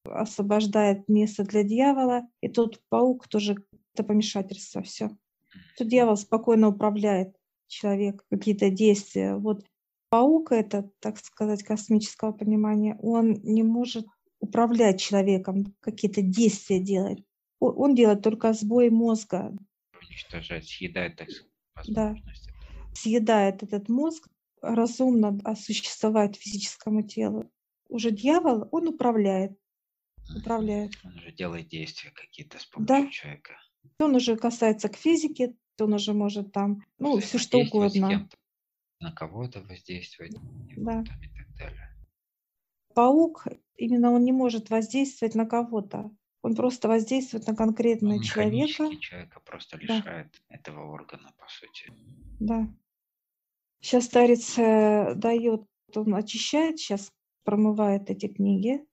освобождает 0.06 1.08
место 1.08 1.44
для 1.44 1.64
дьявола, 1.64 2.28
и 2.42 2.50
тут 2.50 2.82
паук 2.90 3.28
тоже 3.28 3.58
это 3.94 4.04
помешательство, 4.04 4.82
все. 4.82 5.12
Тут 5.78 5.88
дьявол 5.88 6.18
спокойно 6.18 6.70
управляет 6.70 7.36
человек, 7.68 8.26
какие-то 8.30 8.70
действия. 8.70 9.36
Вот 9.36 9.64
паук 10.10 10.52
это, 10.52 10.90
так 11.00 11.18
сказать, 11.20 11.64
космического 11.64 12.32
понимания, 12.32 12.98
он 13.02 13.34
не 13.44 13.64
может 13.64 14.06
управлять 14.40 15.00
человеком, 15.00 15.74
какие-то 15.80 16.22
действия 16.22 16.80
делать. 16.80 17.24
Он 17.60 17.96
делает 17.96 18.22
только 18.22 18.52
сбой 18.54 18.90
мозга. 18.90 19.56
Уничтожать, 20.02 20.68
съедает, 20.68 21.16
так 21.16 21.30
сказать, 21.30 21.94
Да. 21.94 22.16
Съедает 22.94 23.64
этот 23.64 23.90
мозг, 23.90 24.28
разумно 24.62 25.40
осуществовать 25.44 26.36
физическому 26.36 27.04
телу 27.04 27.50
уже 27.94 28.12
дьявол, 28.12 28.68
он 28.72 28.88
управляет. 28.88 29.58
Управляет. 30.36 30.94
Он 31.04 31.16
уже 31.16 31.32
делает 31.32 31.68
действия 31.68 32.12
какие-то 32.12 32.58
с 32.58 32.66
помощью 32.66 32.88
да. 32.88 33.12
человека. 33.12 33.54
Он 34.00 34.16
уже 34.16 34.36
касается 34.36 34.90
к 34.90 34.96
физике, 34.96 35.56
он 35.80 35.94
уже 35.94 36.14
может 36.14 36.52
там, 36.52 36.84
ну, 36.98 37.20
все 37.20 37.38
что 37.38 37.60
угодно. 37.60 38.28
На 39.00 39.12
кого-то 39.12 39.62
воздействовать, 39.62 40.34
да. 40.78 41.02
и 41.02 41.28
так 41.38 41.56
далее. 41.58 41.90
Паук, 42.96 43.48
именно 43.76 44.12
он 44.12 44.24
не 44.24 44.32
может 44.32 44.70
воздействовать 44.70 45.36
на 45.36 45.46
кого-то. 45.46 46.10
Он 46.42 46.56
просто 46.56 46.88
воздействует 46.88 47.48
на 47.48 47.56
конкретного 47.56 48.16
он 48.16 48.22
человека. 48.22 48.96
человека 48.98 49.40
просто 49.42 49.78
лишает 49.78 50.32
да. 50.50 50.56
этого 50.56 50.92
органа, 50.92 51.34
по 51.38 51.48
сути. 51.48 51.94
Да. 52.40 52.68
Сейчас 53.82 54.06
старец 54.06 54.58
э, 54.58 55.14
дает, 55.16 55.66
он 55.96 56.16
очищает 56.16 56.80
сейчас 56.80 57.12
промывает 57.44 58.10
эти 58.10 58.28
книги, 58.28 58.86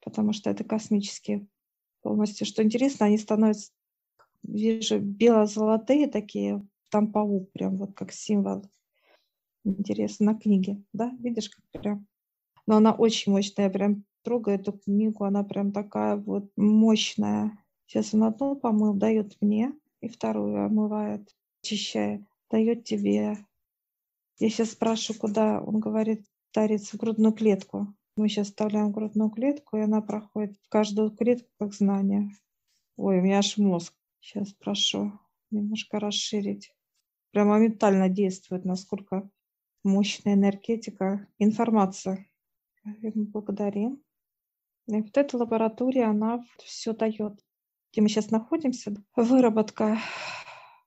потому 0.00 0.32
что 0.32 0.50
это 0.50 0.64
космические 0.64 1.46
полностью. 2.02 2.46
Что 2.46 2.62
интересно, 2.62 3.06
они 3.06 3.18
становятся, 3.18 3.72
вижу, 4.42 4.98
бело-золотые 4.98 6.08
такие, 6.08 6.66
там 6.90 7.12
паук 7.12 7.50
прям 7.52 7.76
вот 7.76 7.94
как 7.94 8.12
символ. 8.12 8.62
Интересно, 9.64 10.32
на 10.32 10.38
книге, 10.38 10.82
да? 10.92 11.14
Видишь, 11.20 11.50
как 11.50 11.82
прям. 11.82 12.06
Но 12.66 12.76
она 12.76 12.92
очень 12.92 13.32
мощная, 13.32 13.70
прям 13.70 14.04
трогаю 14.22 14.58
эту 14.58 14.72
книгу, 14.72 15.24
она 15.24 15.42
прям 15.44 15.72
такая 15.72 16.16
вот 16.16 16.50
мощная. 16.56 17.58
Сейчас 17.86 18.14
он 18.14 18.24
одну 18.24 18.56
помыл, 18.56 18.94
дает 18.94 19.36
мне, 19.40 19.72
и 20.00 20.08
вторую 20.08 20.64
омывает, 20.64 21.28
очищает, 21.62 22.22
дает 22.50 22.84
тебе. 22.84 23.38
Я 24.38 24.50
сейчас 24.50 24.70
спрашиваю, 24.70 25.20
куда, 25.20 25.60
он 25.60 25.80
говорит, 25.80 26.24
старец 26.50 26.92
в 26.92 26.96
грудную 26.96 27.32
клетку. 27.32 27.94
Мы 28.18 28.28
сейчас 28.28 28.48
вставляем 28.48 28.90
грудную 28.90 29.30
клетку, 29.30 29.76
и 29.76 29.82
она 29.82 30.00
проходит 30.00 30.56
в 30.56 30.68
каждую 30.68 31.12
клетку 31.12 31.48
как 31.56 31.72
знание. 31.72 32.28
Ой, 32.96 33.20
у 33.20 33.22
меня 33.22 33.38
аж 33.38 33.56
мозг. 33.58 33.94
Сейчас 34.18 34.52
прошу 34.54 35.12
немножко 35.52 36.00
расширить. 36.00 36.74
Прям 37.30 37.46
моментально 37.46 38.08
действует, 38.08 38.64
насколько 38.64 39.30
мощная 39.84 40.34
энергетика, 40.34 41.28
информация. 41.38 42.28
Мы 42.82 43.12
благодарим. 43.26 44.02
И 44.88 45.00
вот 45.00 45.16
эта 45.16 45.36
лаборатория, 45.36 46.06
она 46.06 46.44
все 46.64 46.94
дает. 46.94 47.38
Где 47.92 48.00
мы 48.00 48.08
сейчас 48.08 48.32
находимся, 48.32 48.96
выработка, 49.14 49.96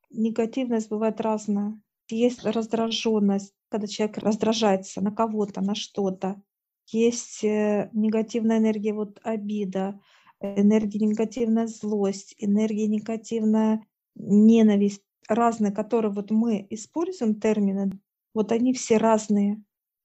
негативность 0.09 0.89
бывает 0.89 1.21
разная. 1.21 1.81
Есть 2.09 2.43
раздраженность, 2.43 3.55
когда 3.69 3.87
человек 3.87 4.17
раздражается 4.17 4.99
на 4.99 5.11
кого-то, 5.11 5.61
на 5.61 5.75
что-то 5.75 6.43
есть 6.91 7.43
э, 7.43 7.89
негативная 7.93 8.57
энергия, 8.57 8.93
вот 8.93 9.19
обида, 9.23 9.99
энергия 10.39 11.05
негативная 11.05 11.67
злость, 11.67 12.35
энергия 12.37 12.87
негативная 12.87 13.85
ненависть, 14.15 15.03
разные, 15.27 15.71
которые 15.71 16.11
вот 16.11 16.31
мы 16.31 16.65
используем 16.69 17.39
термины, 17.39 17.91
вот 18.33 18.51
они 18.51 18.73
все 18.73 18.97
разные, 18.97 19.61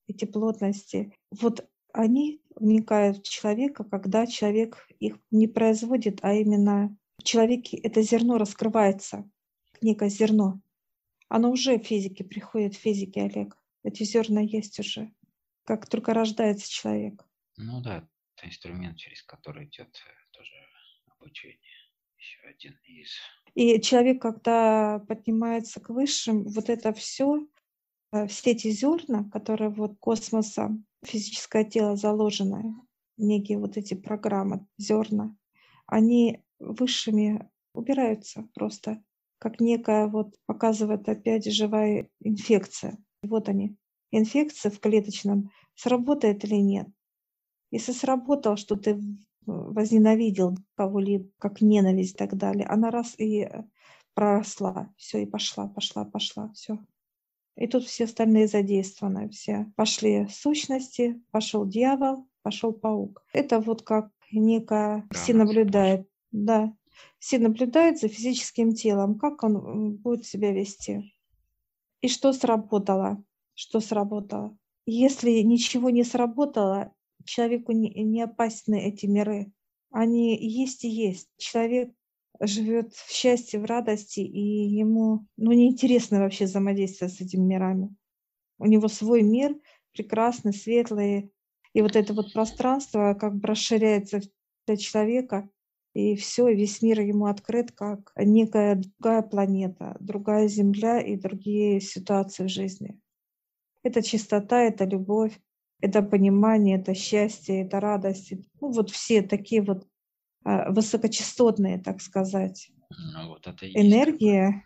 эти 0.09 0.25
плотности. 0.25 1.12
Вот 1.40 1.69
они 1.93 2.40
вникают 2.55 3.19
в 3.19 3.23
человека, 3.23 3.85
когда 3.85 4.26
человек 4.26 4.87
их 5.00 5.19
не 5.31 5.47
производит, 5.47 6.21
а 6.23 6.35
именно 6.35 6.97
в 7.19 7.23
человеке 7.23 7.76
это 7.78 8.02
зерно 8.02 8.38
раскрывается, 8.38 9.28
некое 9.81 10.09
зерно. 10.09 10.61
Оно 11.28 11.50
уже 11.50 11.78
в 11.78 11.85
физике 11.85 12.25
приходит, 12.25 12.75
в 12.75 12.78
физике, 12.78 13.23
Олег. 13.23 13.57
Эти 13.83 14.05
зерна 14.05 14.40
есть 14.40 14.78
уже, 14.78 15.12
как 15.66 15.88
только 15.88 16.14
рождается 16.14 16.70
человек. 16.70 17.26
Ну 17.56 17.80
да, 17.82 18.08
это 18.37 18.46
инструмент, 18.46 18.96
через 18.96 19.23
который 19.23 19.66
идет 19.66 19.88
э, 19.88 20.11
тоже 20.30 20.52
обучение. 21.18 21.58
Еще 22.18 22.40
один 22.49 22.78
из. 22.85 23.11
И 23.54 23.80
человек, 23.80 24.23
когда 24.23 25.00
поднимается 25.08 25.80
к 25.80 25.90
высшим, 25.90 26.44
вот 26.44 26.70
это 26.70 26.92
все, 26.92 27.46
э, 28.12 28.26
все 28.28 28.52
эти 28.52 28.70
зерна, 28.70 29.28
которые 29.32 29.70
вот 29.70 29.99
космоса, 29.99 30.70
физическое 31.04 31.64
тело 31.64 31.96
заложенное, 31.96 32.75
некие 33.16 33.58
вот 33.58 33.76
эти 33.76 33.94
программы, 33.94 34.66
зерна, 34.78 35.37
они 35.87 36.42
высшими 36.58 37.50
убираются 37.75 38.49
просто, 38.54 39.02
как 39.38 39.61
некая 39.61 40.06
вот 40.06 40.35
показывает 40.46 41.08
опять 41.08 41.50
живая 41.50 42.08
инфекция. 42.20 42.99
Вот 43.23 43.49
они, 43.49 43.76
инфекция 44.10 44.70
в 44.70 44.80
клеточном, 44.80 45.50
сработает 45.75 46.44
или 46.44 46.56
нет. 46.56 46.88
Если 47.70 47.92
сработал, 47.92 48.56
что 48.56 48.76
ты 48.76 49.00
возненавидел 49.46 50.56
кого-либо, 50.76 51.28
как 51.38 51.60
ненависть 51.60 52.14
и 52.14 52.16
так 52.16 52.36
далее, 52.36 52.66
она 52.66 52.90
раз 52.90 53.14
и 53.18 53.42
э, 53.42 53.64
проросла, 54.14 54.92
все, 54.96 55.22
и 55.22 55.26
пошла, 55.26 55.68
пошла, 55.68 56.04
пошла, 56.04 56.50
все. 56.52 56.78
И 57.56 57.66
тут 57.66 57.84
все 57.84 58.04
остальные 58.04 58.48
задействованы, 58.48 59.28
все. 59.30 59.72
Пошли 59.76 60.26
сущности, 60.28 61.22
пошел 61.30 61.66
дьявол, 61.66 62.28
пошел 62.42 62.72
паук. 62.72 63.25
Это 63.32 63.60
вот 63.60 63.82
как 63.82 64.10
некая, 64.30 65.06
все 65.10 65.32
наблюдает, 65.32 66.08
да, 66.32 66.75
все 67.18 67.38
наблюдают 67.38 67.98
за 67.98 68.08
физическим 68.08 68.75
телом, 68.75 69.18
как 69.18 69.42
он 69.42 69.96
будет 69.96 70.26
себя 70.26 70.52
вести. 70.52 71.12
И 72.00 72.08
что 72.08 72.32
сработало? 72.32 73.22
Что 73.56 73.80
сработало? 73.80 74.56
Если 74.84 75.40
ничего 75.40 75.88
не 75.88 76.04
сработало, 76.04 76.92
человеку 77.25 77.72
не, 77.72 77.88
не 78.04 78.22
опасны 78.22 78.86
эти 78.86 79.06
миры. 79.06 79.50
Они 79.90 80.36
есть 80.36 80.84
и 80.84 80.88
есть. 80.88 81.30
Человек 81.38 81.90
живет 82.38 82.92
в 82.94 83.10
счастье, 83.10 83.58
в 83.58 83.64
радости, 83.64 84.20
и 84.20 84.68
ему 84.68 85.26
ну, 85.38 85.52
неинтересно 85.52 86.20
вообще 86.20 86.44
взаимодействовать 86.44 87.14
с 87.14 87.20
этими 87.22 87.44
мирами. 87.44 87.96
У 88.58 88.66
него 88.66 88.88
свой 88.88 89.22
мир, 89.22 89.56
прекрасный, 89.92 90.52
светлый, 90.52 91.32
и 91.72 91.80
вот 91.80 91.96
это 91.96 92.12
вот 92.12 92.34
пространство 92.34 93.14
как 93.18 93.36
бы 93.36 93.48
расширяется 93.48 94.20
для 94.66 94.76
человека, 94.76 95.48
и 95.94 96.14
все, 96.14 96.52
весь 96.52 96.82
мир 96.82 97.00
ему 97.00 97.25
открыт 97.25 97.72
как 97.72 98.12
некая 98.16 98.76
другая 98.76 99.23
планета, 99.23 99.97
другая 99.99 100.47
Земля 100.47 101.00
и 101.00 101.16
другие 101.16 101.80
ситуации 101.80 102.45
в 102.45 102.50
жизни. 102.50 103.00
Это 103.86 104.02
чистота, 104.02 104.62
это 104.62 104.84
любовь, 104.84 105.38
это 105.80 106.02
понимание, 106.02 106.76
это 106.76 106.92
счастье, 106.92 107.62
это 107.64 107.78
радость. 107.78 108.32
Ну, 108.60 108.72
вот 108.72 108.90
все 108.90 109.22
такие 109.22 109.62
вот 109.62 109.86
а, 110.44 110.72
высокочастотные, 110.72 111.78
так 111.78 112.00
сказать, 112.00 112.68
ну, 112.90 113.28
вот 113.28 113.46
это 113.46 113.70
энергия. 113.72 114.64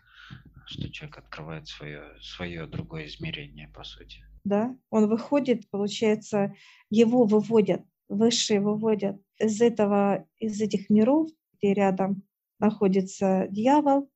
Что 0.65 0.91
человек 0.91 1.19
открывает 1.19 1.67
свое, 1.67 2.01
свое 2.19 2.65
другое 2.65 3.05
измерение, 3.05 3.67
по 3.67 3.83
сути. 3.83 4.25
Да, 4.43 4.75
он 4.89 5.07
выходит, 5.07 5.69
получается, 5.69 6.55
его 6.89 7.25
выводят, 7.25 7.83
высшие 8.09 8.59
выводят 8.59 9.21
из 9.37 9.61
этого, 9.61 10.25
из 10.39 10.59
этих 10.59 10.89
миров, 10.89 11.29
где 11.57 11.75
рядом 11.75 12.23
находится 12.57 13.47
дьявол, 13.51 14.09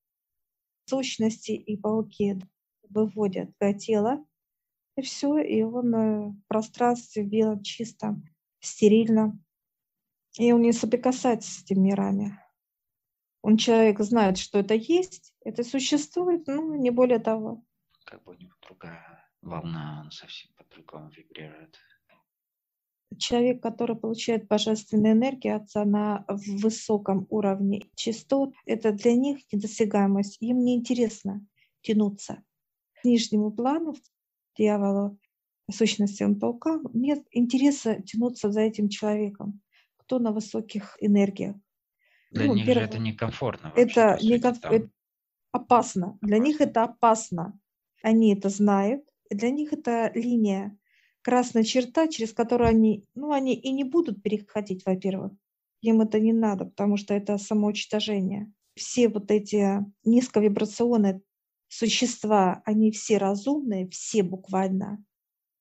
сущности 0.85 1.51
и 1.51 1.77
пауки, 1.77 2.41
выводят 2.89 3.51
тело, 3.77 4.25
и 4.95 5.01
все, 5.01 5.37
и 5.37 5.61
он 5.61 5.93
э, 5.93 6.29
в 6.29 6.41
пространстве 6.47 7.23
белом, 7.23 7.61
чистом, 7.63 8.23
стерильном. 8.59 9.43
И 10.37 10.51
он 10.51 10.61
не 10.61 10.71
соприкасается 10.71 11.51
с 11.51 11.63
этими 11.63 11.89
мирами. 11.89 12.39
Он 13.41 13.57
человек 13.57 13.99
знает, 13.99 14.37
что 14.37 14.59
это 14.59 14.73
есть, 14.73 15.33
это 15.41 15.63
существует, 15.63 16.47
ну, 16.47 16.75
не 16.75 16.89
более 16.89 17.19
того. 17.19 17.63
Как 18.05 18.23
бы 18.23 18.31
у 18.31 18.35
него 18.35 18.53
другая 18.67 19.29
волна, 19.41 20.01
он 20.03 20.11
совсем 20.11 20.51
по-другому 20.55 21.09
вибрирует. 21.09 21.77
Человек, 23.17 23.61
который 23.61 23.95
получает 23.95 24.47
божественную 24.47 25.13
энергию 25.13 25.55
Отца 25.55 25.85
на 25.85 26.25
высоком 26.27 27.27
уровне 27.29 27.83
частот, 27.95 28.53
это 28.65 28.91
для 28.91 29.13
них 29.13 29.39
недосягаемость. 29.53 30.37
Им 30.41 30.65
неинтересно 30.65 31.45
тянуться 31.81 32.43
к 32.93 33.05
нижнему 33.05 33.51
плану, 33.51 33.93
дьявола, 34.57 35.17
сущностям 35.71 36.39
паука, 36.39 36.79
нет 36.93 37.25
интереса 37.31 38.01
тянуться 38.01 38.51
за 38.51 38.61
этим 38.61 38.89
человеком, 38.89 39.61
кто 39.97 40.19
на 40.19 40.31
высоких 40.31 40.97
энергиях. 40.99 41.55
Для 42.31 42.47
ну, 42.47 42.55
них 42.55 42.65
первое, 42.65 42.83
же 42.83 42.89
это 42.89 42.99
некомфортно. 42.99 43.69
Вообще, 43.75 43.83
это, 43.83 44.17
некомф... 44.21 44.57
это 44.57 44.89
опасно. 45.51 46.07
опасно. 46.11 46.17
Для 46.21 46.37
них 46.37 46.61
это 46.61 46.83
опасно. 46.83 47.59
Они 48.01 48.33
это 48.33 48.49
знают. 48.49 49.03
Для 49.29 49.49
них 49.49 49.73
это 49.73 50.11
линия, 50.13 50.77
красная 51.21 51.63
черта, 51.63 52.07
через 52.07 52.33
которую 52.33 52.69
они, 52.69 53.05
ну, 53.15 53.31
они 53.31 53.55
и 53.55 53.71
не 53.71 53.83
будут 53.83 54.21
переходить, 54.21 54.85
во-первых. 54.85 55.33
Им 55.81 56.01
это 56.01 56.19
не 56.19 56.33
надо, 56.33 56.65
потому 56.65 56.97
что 56.97 57.13
это 57.13 57.37
самоуничтожение. 57.37 58.51
Все 58.75 59.07
вот 59.07 59.31
эти 59.31 59.83
низковибрационные 60.03 61.21
существа, 61.67 62.61
они 62.65 62.91
все 62.91 63.17
разумные, 63.17 63.89
все 63.89 64.23
буквально. 64.23 65.03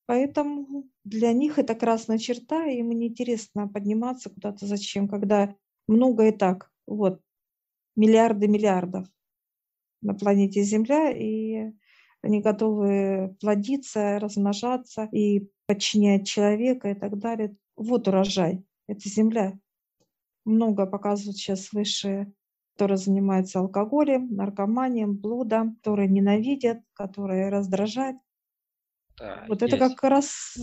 Поэтому 0.07 0.89
для 1.05 1.33
них 1.33 1.59
это 1.59 1.75
красная 1.75 2.19
черта, 2.19 2.67
и 2.67 2.79
им 2.79 2.91
неинтересно 2.91 3.69
подниматься 3.69 4.31
куда-то 4.31 4.67
зачем, 4.67 5.09
когда 5.09 5.55
много 5.89 6.29
и 6.29 6.33
так, 6.33 6.71
вот, 6.87 7.21
миллиарды 7.97 8.49
миллиардов 8.49 9.07
на 10.03 10.15
планете 10.15 10.63
Земля, 10.63 11.11
и 11.11 11.73
они 12.23 12.41
готовы 12.41 13.37
плодиться, 13.41 14.19
размножаться 14.19 15.09
и 15.13 15.49
подчинять 15.67 16.27
человека 16.27 16.91
и 16.91 16.95
так 16.95 17.19
далее. 17.19 17.57
Вот 17.77 18.09
урожай, 18.09 18.65
это 18.87 19.09
Земля. 19.09 19.59
Много 20.45 20.87
показывают 20.87 21.37
сейчас 21.37 21.73
высшие 21.73 22.33
которые 22.75 22.99
занимаются 22.99 23.61
алкоголем, 23.61 24.35
наркоманием, 24.35 25.17
блудом, 25.17 25.77
которые 25.77 26.09
ненавидят, 26.09 26.79
которые 26.93 27.49
раздражают. 27.49 28.19
Да, 29.17 29.45
вот 29.47 29.63
есть. 29.63 29.75
это 29.75 29.91
как 29.91 30.03
раз 30.03 30.57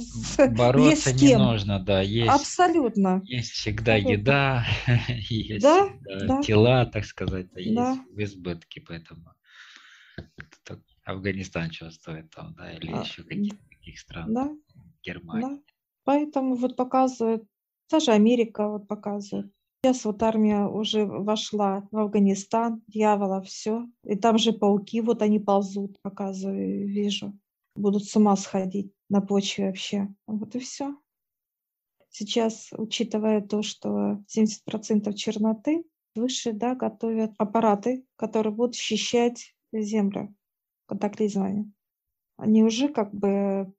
бороться 0.52 1.10
есть 1.10 1.22
не 1.22 1.38
нужно, 1.38 1.80
да, 1.80 2.02
есть 2.02 2.30
абсолютно 2.30 3.22
есть 3.24 3.52
всегда 3.52 3.96
еда, 3.96 4.66
есть 5.30 5.64
да? 5.64 5.90
Да. 6.28 6.42
тела, 6.42 6.86
так 6.86 7.06
сказать, 7.06 7.48
да, 7.54 7.62
да. 7.62 7.92
есть 7.94 8.02
в 8.12 8.24
избытке, 8.24 8.82
поэтому 8.82 9.34
Афганистан 11.06 11.70
чувствует 11.70 12.30
там, 12.32 12.54
да, 12.56 12.74
или 12.74 12.92
а, 12.92 13.02
еще 13.02 13.24
каких-то 13.24 13.64
таких 13.70 14.00
стран, 14.00 14.34
да. 14.34 14.50
Германия. 15.04 15.48
Да. 15.48 15.62
Поэтому 16.04 16.56
вот 16.56 16.76
показывают, 16.76 17.44
даже 17.90 18.12
Америка 18.12 18.68
вот 18.68 18.88
показывает, 18.88 19.52
Сейчас 19.84 20.06
вот 20.06 20.22
армия 20.22 20.68
уже 20.68 21.06
вошла 21.06 21.88
в 21.90 21.98
Афганистан, 21.98 22.84
дьявола, 22.88 23.42
все. 23.42 23.88
И 24.04 24.16
там 24.16 24.38
же 24.38 24.54
пауки, 24.54 25.02
вот 25.02 25.24
они 25.24 25.40
ползут, 25.40 26.00
показываю, 26.04 26.88
вижу. 26.88 27.34
Будут 27.76 28.06
с 28.06 28.16
ума 28.16 28.36
сходить 28.36 28.94
на 29.10 29.22
почве 29.22 29.68
вообще. 29.68 30.08
Вот 30.28 30.56
и 30.56 30.60
все. 30.60 30.96
Сейчас, 32.10 32.70
учитывая 32.78 33.42
то, 33.42 33.64
что 33.64 34.20
70% 34.28 35.14
черноты, 35.14 35.84
выше, 36.14 36.54
да, 36.54 36.76
готовят 36.76 37.32
аппараты, 37.40 38.06
которые 38.18 38.54
будут 38.54 38.76
защищать 38.76 39.56
Землю 39.74 40.36
катаклизмами. 40.86 41.72
Они 42.38 42.64
уже 42.64 42.88
как 42.88 43.14
бы 43.16 43.74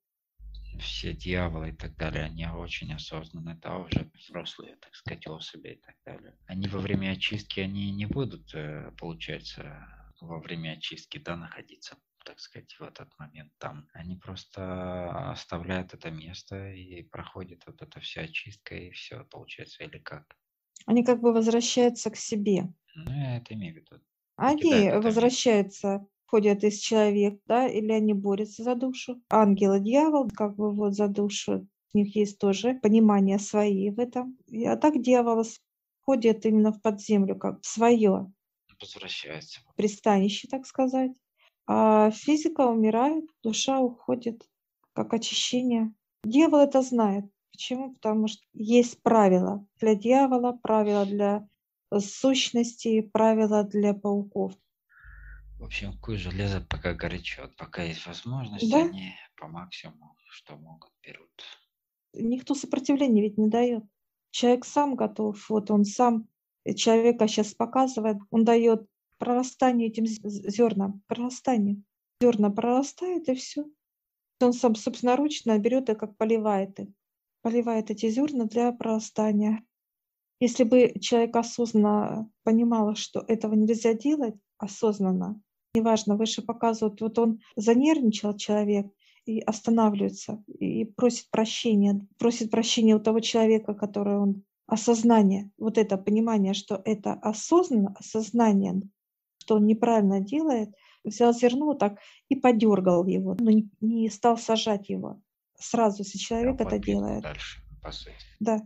все 0.78 1.12
дьяволы 1.12 1.70
и 1.70 1.72
так 1.72 1.96
далее, 1.96 2.24
они 2.24 2.46
очень 2.46 2.92
осознанные, 2.92 3.56
да, 3.56 3.78
уже 3.78 4.10
взрослые, 4.14 4.76
так 4.76 4.94
сказать, 4.94 5.26
особи 5.26 5.68
и 5.68 5.76
так 5.76 5.96
далее. 6.04 6.36
Они 6.46 6.68
во 6.68 6.78
время 6.78 7.12
очистки, 7.12 7.60
они 7.60 7.92
не 7.92 8.06
будут, 8.06 8.54
э, 8.54 8.92
получается, 8.98 9.86
во 10.20 10.40
время 10.40 10.72
очистки, 10.72 11.18
да, 11.18 11.36
находиться 11.36 11.96
так 12.24 12.38
сказать, 12.38 12.72
в 12.78 12.82
этот 12.82 13.08
момент 13.18 13.52
там. 13.58 13.88
Они 13.92 14.16
просто 14.16 15.30
оставляют 15.32 15.94
это 15.94 16.10
место 16.10 16.72
и 16.72 17.02
проходит 17.02 17.64
вот 17.66 17.82
эта 17.82 18.00
вся 18.00 18.22
очистка 18.22 18.74
и 18.76 18.90
все, 18.90 19.24
получается, 19.24 19.84
или 19.84 19.98
как? 19.98 20.36
Они 20.86 21.04
как 21.04 21.20
бы 21.20 21.32
возвращаются 21.32 22.10
к 22.10 22.16
себе. 22.16 22.72
Ну, 22.94 23.12
я 23.12 23.38
это 23.38 23.54
имею 23.54 23.74
в 23.74 23.76
виду. 23.78 24.02
Они 24.36 24.90
возвращаются, 24.90 26.06
ходят 26.32 26.64
из 26.64 26.78
человека, 26.78 27.38
да, 27.46 27.68
или 27.68 27.92
они 27.92 28.14
борются 28.14 28.62
за 28.62 28.74
душу. 28.74 29.20
Ангел 29.28 29.74
и 29.74 29.80
дьявол, 29.80 30.30
как 30.34 30.56
бы 30.56 30.72
вот 30.72 30.94
за 30.94 31.08
душу, 31.08 31.68
у 31.92 31.98
них 31.98 32.16
есть 32.16 32.38
тоже 32.38 32.80
понимание 32.82 33.38
свои 33.38 33.90
в 33.90 34.00
этом. 34.00 34.38
А 34.66 34.76
так 34.76 35.02
дьявол 35.02 35.44
ходит 36.00 36.46
именно 36.46 36.72
в 36.72 36.80
подземлю, 36.80 37.36
как 37.36 37.60
в 37.60 37.66
свое 37.66 38.32
Возвращается. 38.80 39.60
пристанище, 39.76 40.48
так 40.48 40.66
сказать. 40.66 41.12
А 41.66 42.10
физика 42.10 42.62
умирает, 42.66 43.26
душа 43.42 43.80
уходит, 43.80 44.48
как 44.94 45.12
очищение. 45.12 45.92
Дьявол 46.24 46.60
это 46.60 46.80
знает. 46.80 47.26
Почему? 47.52 47.92
Потому 47.92 48.28
что 48.28 48.42
есть 48.54 49.02
правила 49.02 49.66
для 49.78 49.94
дьявола, 49.94 50.58
правила 50.62 51.04
для 51.04 51.46
сущностей, 51.98 53.02
правила 53.02 53.64
для 53.64 53.92
пауков. 53.92 54.54
В 55.62 55.64
общем, 55.64 55.96
куй 55.98 56.16
железо 56.16 56.60
пока 56.68 56.92
горячо, 56.92 57.48
пока 57.56 57.84
есть 57.84 58.04
возможность, 58.04 58.68
Да. 58.68 58.84
они 58.84 59.14
по 59.36 59.46
максимуму, 59.46 60.16
что 60.28 60.56
могут, 60.56 60.90
берут. 61.06 61.30
Никто 62.14 62.56
сопротивления 62.56 63.22
ведь 63.22 63.38
не 63.38 63.48
дает. 63.48 63.84
Человек 64.32 64.64
сам 64.64 64.96
готов, 64.96 65.48
вот 65.48 65.70
он 65.70 65.84
сам 65.84 66.26
э, 66.64 66.74
человека 66.74 67.28
сейчас 67.28 67.54
показывает, 67.54 68.16
он 68.30 68.44
дает 68.44 68.88
прорастание 69.18 69.86
этим 69.86 70.04
зернам, 70.04 71.00
прорастание. 71.06 71.80
Зерна 72.20 72.50
прорастает 72.50 73.28
и 73.28 73.34
все. 73.36 73.64
Он 74.40 74.52
сам 74.52 74.74
собственноручно 74.74 75.56
берет 75.58 75.88
и 75.90 75.94
как 75.94 76.16
поливает 76.16 76.80
их, 76.80 76.88
поливает 77.40 77.88
эти 77.88 78.10
зерна 78.10 78.46
для 78.46 78.72
прорастания. 78.72 79.64
Если 80.40 80.64
бы 80.64 80.92
человек 81.00 81.36
осознанно 81.36 82.28
понимал, 82.42 82.96
что 82.96 83.20
этого 83.28 83.54
нельзя 83.54 83.94
делать, 83.94 84.34
осознанно, 84.58 85.40
неважно, 85.74 86.16
выше 86.16 86.42
показывают, 86.42 87.00
вот 87.00 87.18
он 87.18 87.40
занервничал 87.56 88.36
человек 88.36 88.86
и 89.24 89.40
останавливается, 89.40 90.42
и 90.46 90.84
просит 90.84 91.30
прощения, 91.30 92.06
просит 92.18 92.50
прощения 92.50 92.96
у 92.96 93.00
того 93.00 93.20
человека, 93.20 93.74
который 93.74 94.18
он 94.18 94.42
осознание, 94.66 95.50
вот 95.58 95.78
это 95.78 95.96
понимание, 95.96 96.54
что 96.54 96.80
это 96.84 97.12
осознанно, 97.14 97.94
осознание, 97.98 98.82
что 99.38 99.56
он 99.56 99.66
неправильно 99.66 100.20
делает, 100.20 100.70
взял 101.04 101.32
зерно 101.34 101.66
вот 101.66 101.78
так 101.78 101.98
и 102.28 102.36
подергал 102.36 103.06
его, 103.06 103.36
но 103.38 103.50
не, 103.50 103.68
не 103.80 104.08
стал 104.08 104.38
сажать 104.38 104.88
его. 104.88 105.20
Сразу, 105.58 106.02
если 106.02 106.18
человек 106.18 106.56
Прям 106.56 106.68
это 106.68 106.78
делает. 106.78 107.22
Дальше, 107.22 107.60
по 107.82 107.92
сути. 107.92 108.14
Да. 108.40 108.60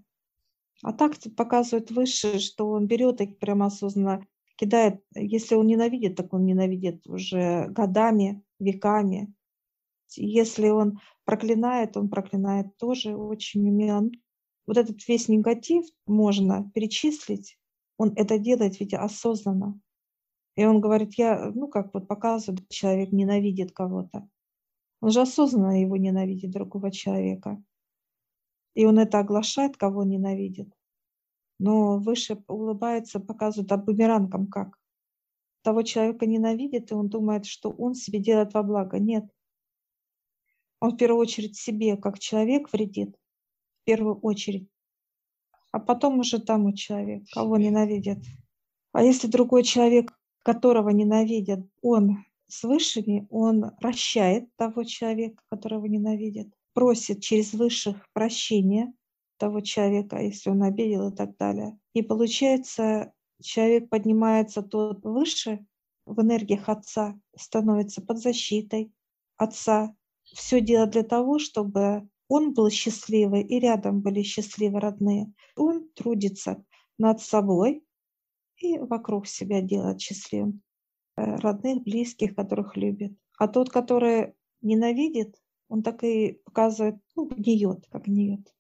А 0.83 0.93
так 0.93 1.15
показывает 1.37 1.91
выше, 1.91 2.39
что 2.39 2.69
он 2.71 2.87
берет 2.87 3.21
и 3.21 3.27
прямо 3.27 3.67
осознанно 3.67 4.27
кидает. 4.57 5.03
Если 5.15 5.55
он 5.55 5.67
ненавидит, 5.67 6.17
так 6.17 6.33
он 6.33 6.45
ненавидит 6.45 7.07
уже 7.07 7.69
годами, 7.69 8.43
веками. 8.59 9.33
Если 10.17 10.69
он 10.69 11.01
проклинает, 11.25 11.97
он 11.97 12.09
проклинает 12.09 12.77
тоже 12.77 13.17
очень 13.17 13.69
умело. 13.69 14.11
Вот 14.67 14.77
этот 14.77 15.07
весь 15.07 15.29
негатив 15.29 15.87
можно 16.07 16.71
перечислить. 16.75 17.59
Он 17.99 18.13
это 18.17 18.39
делает 18.39 18.81
ведь 18.81 18.95
осознанно. 18.95 19.81
И 20.57 20.65
он 20.65 20.81
говорит, 20.81 21.15
я, 21.15 21.51
ну 21.55 21.69
как 21.69 21.93
вот 21.93 22.09
показывает, 22.09 22.69
человек 22.69 23.13
ненавидит 23.13 23.73
кого-то. 23.73 24.29
Он 25.01 25.11
же 25.11 25.21
осознанно 25.21 25.81
его 25.81 25.97
ненавидит, 25.97 26.51
другого 26.51 26.91
человека. 26.91 27.63
И 28.75 28.85
он 28.87 28.99
это 28.99 29.19
оглашает, 29.19 29.77
кого 29.77 30.05
ненавидит. 30.05 30.73
Но 31.59 31.99
выше 31.99 32.43
улыбается, 32.49 33.21
показывает 33.21 33.73
а 33.73 33.77
бумерангом 33.77 34.47
как. 34.47 34.79
Того 35.63 35.83
человека 35.83 36.27
ненавидит, 36.27 36.91
и 36.91 36.95
он 36.95 37.09
думает, 37.09 37.47
что 37.47 37.71
он 37.71 37.95
себе 37.95 38.21
делает 38.21 38.55
во 38.55 38.63
благо. 38.63 38.99
Нет. 38.99 39.25
Он 40.81 40.93
в 40.93 40.97
первую 40.97 41.21
очередь 41.21 41.57
себе, 41.57 41.97
как 41.97 42.19
человек, 42.19 42.73
вредит. 42.73 43.17
В 43.83 43.85
первую 43.85 44.19
очередь. 44.21 44.69
А 45.73 45.81
потом 45.81 46.21
уже 46.21 46.41
тому 46.41 46.73
человек, 46.73 47.25
кого 47.33 47.57
ненавидит. 47.57 48.19
А 48.93 49.03
если 49.03 49.27
другой 49.27 49.63
человек, 49.63 50.13
которого 50.43 50.91
ненавидят, 50.91 51.61
он 51.83 52.25
с 52.47 52.63
высшими, 52.63 53.27
он 53.31 53.73
прощает 53.81 54.49
того 54.57 54.85
человека, 54.85 55.43
которого 55.51 55.87
ненавидит, 55.87 56.55
просит 56.73 57.21
через 57.23 57.53
высших 57.53 58.07
прощения 58.13 58.95
того 59.39 59.61
человека, 59.61 60.19
если 60.19 60.51
он 60.51 60.63
обидел 60.63 61.09
и 61.09 61.15
так 61.15 61.37
далее. 61.37 61.79
И 61.93 62.03
получается, 62.03 63.13
человек 63.43 63.89
поднимается 63.89 64.63
тот 64.63 65.05
выше 65.05 65.67
в 66.05 66.21
энергиях 66.21 66.69
Отца, 66.69 67.19
становится 67.37 68.03
под 68.03 68.19
защитой 68.19 68.93
Отца. 69.37 69.95
Все 70.25 70.61
дело 70.61 70.87
для 70.87 71.03
того, 71.03 71.39
чтобы 71.39 72.09
он 72.29 72.55
был 72.55 72.71
счастливый 72.71 73.43
и 73.43 73.59
рядом 73.61 74.01
были 74.01 74.23
счастливы 74.23 74.81
родные. 74.81 75.33
Он 75.57 75.89
трудится 75.95 76.65
над 76.99 77.21
собой 77.21 77.85
и 78.59 78.79
вокруг 78.79 79.27
себя 79.27 79.61
делает 79.61 80.01
счастливым 80.01 80.63
э, 81.17 81.37
родных, 81.37 81.83
близких, 81.83 82.35
которых 82.35 82.77
любит. 82.77 83.17
А 83.39 83.49
тот, 83.49 83.71
который 83.71 84.35
ненавидит, 84.63 85.37
он 85.69 85.83
так 85.83 86.03
и 86.05 86.41
показывает, 86.45 86.97
ну, 87.15 87.27
гниет, 87.27 87.87
как 87.91 88.05
гниет. 88.07 88.56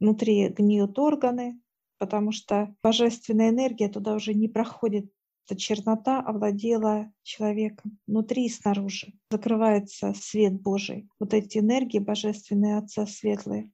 Внутри 0.00 0.48
гниют 0.48 0.98
органы, 0.98 1.60
потому 1.98 2.32
что 2.32 2.74
божественная 2.82 3.50
энергия 3.50 3.88
туда 3.88 4.14
уже 4.14 4.34
не 4.34 4.48
проходит. 4.48 5.10
Эта 5.46 5.58
чернота 5.58 6.20
овладела 6.20 7.12
человеком 7.22 7.98
внутри 8.06 8.46
и 8.46 8.50
снаружи. 8.50 9.12
Закрывается 9.30 10.12
свет 10.14 10.60
Божий. 10.60 11.08
Вот 11.20 11.34
эти 11.34 11.58
энергии 11.58 11.98
божественные 11.98 12.78
Отца 12.78 13.06
светлые 13.06 13.70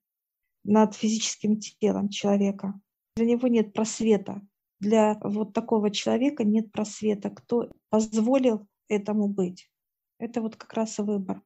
над 0.65 0.95
физическим 0.95 1.59
телом 1.59 2.09
человека. 2.09 2.79
Для 3.17 3.27
него 3.27 3.49
нет 3.49 3.73
просвета. 3.73 4.43
Для 4.81 5.19
вот 5.23 5.53
такого 5.53 5.91
человека 5.91 6.45
нет 6.45 6.73
просвета. 6.73 7.31
Кто 7.31 7.71
позволил 7.89 8.67
этому 8.89 9.29
быть? 9.29 9.71
Это 10.19 10.41
вот 10.41 10.57
как 10.57 10.73
раз 10.75 10.99
и 10.99 11.03
выбор. 11.03 11.43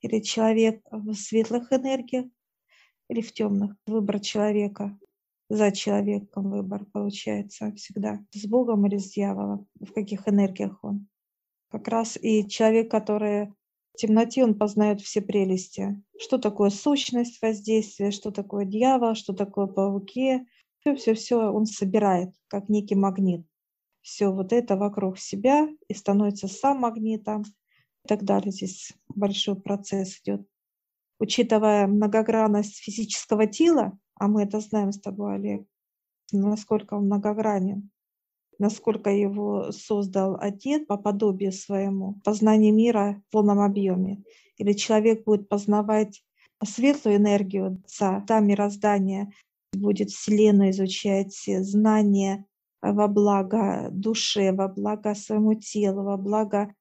Или 0.00 0.20
человек 0.20 0.82
в 0.90 1.14
светлых 1.14 1.72
энергиях, 1.72 2.26
или 3.08 3.20
в 3.20 3.32
темных. 3.32 3.76
Выбор 3.86 4.20
человека. 4.20 4.98
За 5.50 5.70
человеком 5.72 6.50
выбор 6.50 6.84
получается 6.86 7.72
всегда. 7.72 8.24
С 8.32 8.46
Богом 8.46 8.86
или 8.86 8.98
с 8.98 9.12
дьяволом. 9.12 9.66
В 9.80 9.92
каких 9.92 10.26
энергиях 10.28 10.82
он. 10.82 11.06
Как 11.70 11.88
раз 11.88 12.16
и 12.20 12.48
человек, 12.48 12.90
который 12.90 13.52
в 13.92 13.96
темноте, 13.96 14.42
он 14.42 14.58
познает 14.58 15.00
все 15.00 15.20
прелести. 15.20 16.02
Что 16.18 16.38
такое 16.38 16.70
сущность 16.70 17.40
воздействия, 17.40 18.10
что 18.10 18.30
такое 18.30 18.64
дьявол, 18.64 19.14
что 19.14 19.32
такое 19.32 19.66
пауки. 19.66 20.46
Все-все-все 20.80 21.52
он 21.52 21.66
собирает, 21.66 22.30
как 22.48 22.68
некий 22.68 22.94
магнит. 22.94 23.46
Все 24.02 24.28
вот 24.28 24.52
это 24.52 24.76
вокруг 24.76 25.18
себя 25.18 25.68
и 25.88 25.94
становится 25.94 26.48
сам 26.48 26.80
магнитом 26.80 27.42
и 28.04 28.08
так 28.08 28.24
далее. 28.24 28.50
Здесь 28.50 28.92
большой 29.08 29.56
процесс 29.56 30.20
идет 30.20 30.46
учитывая 31.24 31.86
многогранность 31.86 32.76
физического 32.76 33.46
тела, 33.46 33.98
а 34.14 34.28
мы 34.28 34.42
это 34.42 34.60
знаем 34.60 34.92
с 34.92 35.00
тобой, 35.00 35.36
Олег, 35.36 35.66
насколько 36.32 36.94
он 36.94 37.06
многогранен, 37.06 37.90
насколько 38.58 39.10
его 39.10 39.72
создал 39.72 40.36
Отец 40.38 40.86
по 40.86 40.98
подобию 40.98 41.52
своему, 41.52 42.20
познание 42.24 42.72
мира 42.72 43.22
в 43.26 43.32
полном 43.32 43.60
объеме. 43.60 44.22
Или 44.58 44.74
человек 44.74 45.24
будет 45.24 45.48
познавать 45.48 46.22
светлую 46.62 47.16
энергию 47.16 47.80
Отца, 47.84 48.20
та 48.28 48.40
мироздание, 48.40 49.32
будет 49.72 50.10
Вселенную 50.10 50.70
изучать, 50.70 51.34
знания 51.46 52.44
во 52.82 53.08
благо 53.08 53.88
душе, 53.90 54.52
во 54.52 54.68
благо 54.68 55.14
своему 55.14 55.54
телу, 55.54 56.02
во 56.02 56.18
благо 56.18 56.74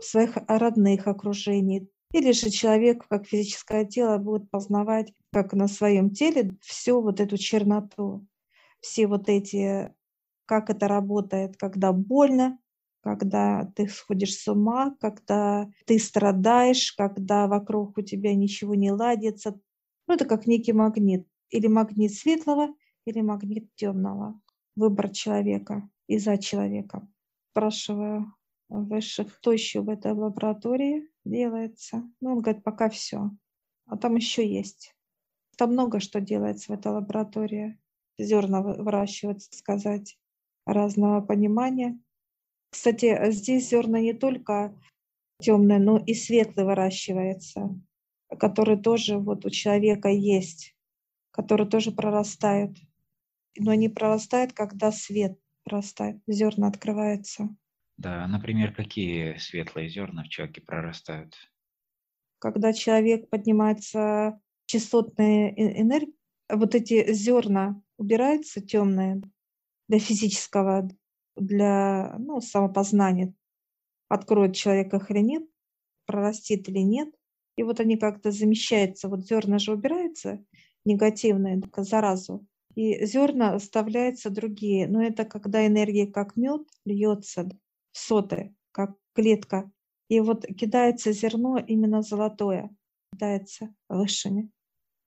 своих 0.00 0.36
родных 0.48 1.06
окружений, 1.06 1.88
или 2.12 2.32
же 2.32 2.50
человек, 2.50 3.06
как 3.08 3.26
физическое 3.26 3.84
тело, 3.84 4.18
будет 4.18 4.50
познавать, 4.50 5.12
как 5.32 5.52
на 5.52 5.68
своем 5.68 6.10
теле, 6.10 6.56
всю 6.62 7.00
вот 7.02 7.20
эту 7.20 7.36
черноту, 7.36 8.26
все 8.80 9.06
вот 9.06 9.28
эти, 9.28 9.92
как 10.46 10.70
это 10.70 10.88
работает, 10.88 11.56
когда 11.56 11.92
больно, 11.92 12.58
когда 13.02 13.70
ты 13.76 13.88
сходишь 13.88 14.36
с 14.36 14.48
ума, 14.48 14.96
когда 15.00 15.70
ты 15.86 15.98
страдаешь, 15.98 16.92
когда 16.92 17.46
вокруг 17.46 17.98
у 17.98 18.02
тебя 18.02 18.34
ничего 18.34 18.74
не 18.74 18.90
ладится. 18.90 19.58
Ну, 20.08 20.14
это 20.14 20.24
как 20.24 20.46
некий 20.46 20.72
магнит. 20.72 21.26
Или 21.50 21.68
магнит 21.68 22.12
светлого, 22.12 22.74
или 23.04 23.20
магнит 23.20 23.72
темного. 23.76 24.40
Выбор 24.74 25.10
человека 25.10 25.88
и 26.08 26.18
за 26.18 26.38
человеком. 26.38 27.12
Спрашиваю 27.52 28.34
высших, 28.68 29.36
кто 29.36 29.52
еще 29.52 29.80
в 29.80 29.88
этой 29.88 30.12
лаборатории 30.12 31.10
делается. 31.24 32.02
Ну, 32.20 32.32
он 32.32 32.40
говорит, 32.40 32.64
пока 32.64 32.88
все. 32.88 33.30
А 33.86 33.96
там 33.96 34.16
еще 34.16 34.46
есть. 34.46 34.94
Там 35.56 35.72
много 35.72 36.00
что 36.00 36.20
делается 36.20 36.72
в 36.72 36.78
этой 36.78 36.92
лаборатории. 36.92 37.78
зерна 38.18 38.62
выращивать, 38.62 39.42
сказать, 39.54 40.18
разного 40.64 41.20
понимания. 41.20 41.98
Кстати, 42.70 43.30
здесь 43.30 43.68
зерна 43.68 44.00
не 44.00 44.12
только 44.12 44.78
темные, 45.40 45.78
но 45.78 45.98
и 45.98 46.14
светлый 46.14 46.64
выращивается, 46.64 47.78
который 48.38 48.78
тоже 48.78 49.18
вот 49.18 49.44
у 49.46 49.50
человека 49.50 50.08
есть, 50.08 50.74
который 51.30 51.66
тоже 51.66 51.92
прорастают. 51.92 52.78
Но 53.58 53.70
они 53.70 53.88
прорастают, 53.88 54.52
когда 54.52 54.92
свет 54.92 55.38
прорастает, 55.64 56.20
зерна 56.26 56.68
открываются. 56.68 57.54
Да, 57.96 58.26
например, 58.26 58.74
какие 58.74 59.36
светлые 59.38 59.88
зерна 59.88 60.24
в 60.24 60.28
человеке 60.28 60.60
прорастают? 60.60 61.34
Когда 62.38 62.72
человек 62.72 63.30
поднимается 63.30 64.38
частотные 64.66 65.80
энергии, 65.80 66.14
вот 66.50 66.74
эти 66.74 67.12
зерна 67.12 67.80
убираются 67.96 68.60
темные 68.60 69.22
для 69.88 69.98
физического, 69.98 70.88
для 71.36 72.16
ну, 72.18 72.40
самопознания, 72.40 73.34
откроет 74.08 74.54
человек 74.54 74.92
их 74.92 75.10
или 75.10 75.20
нет, 75.20 75.44
прорастит 76.06 76.68
или 76.68 76.80
нет. 76.80 77.08
И 77.56 77.62
вот 77.62 77.80
они 77.80 77.96
как-то 77.96 78.30
замещаются, 78.30 79.08
вот 79.08 79.26
зерна 79.26 79.58
же 79.58 79.72
убираются, 79.72 80.44
негативные, 80.84 81.62
заразу, 81.78 82.46
и 82.74 83.06
зерна 83.06 83.54
оставляются 83.54 84.28
другие. 84.28 84.86
Но 84.86 85.02
это 85.02 85.24
когда 85.24 85.66
энергия 85.66 86.06
как 86.06 86.36
мед 86.36 86.62
льется 86.84 87.48
соты, 87.96 88.54
как 88.72 88.96
клетка. 89.14 89.70
И 90.08 90.20
вот 90.20 90.46
кидается 90.46 91.12
зерно 91.12 91.58
именно 91.58 92.02
золотое, 92.02 92.70
кидается 93.12 93.74
высшими. 93.88 94.50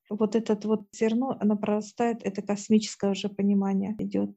Вот 0.09 0.35
это 0.35 0.55
вот 0.67 0.87
зерно, 0.91 1.37
оно 1.39 1.55
прорастает, 1.55 2.23
это 2.23 2.41
космическое 2.41 3.11
уже 3.11 3.29
понимание 3.29 3.95
идет. 3.99 4.35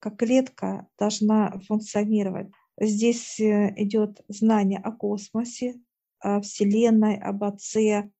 Как 0.00 0.18
клетка 0.18 0.88
должна 0.98 1.58
функционировать. 1.60 2.48
Здесь 2.78 3.38
э, 3.38 3.72
идет 3.76 4.22
знание 4.28 4.80
о 4.80 4.90
космосе, 4.90 5.80
о 6.18 6.40
Вселенной, 6.40 7.16
об 7.16 7.44
Отце. 7.44 8.10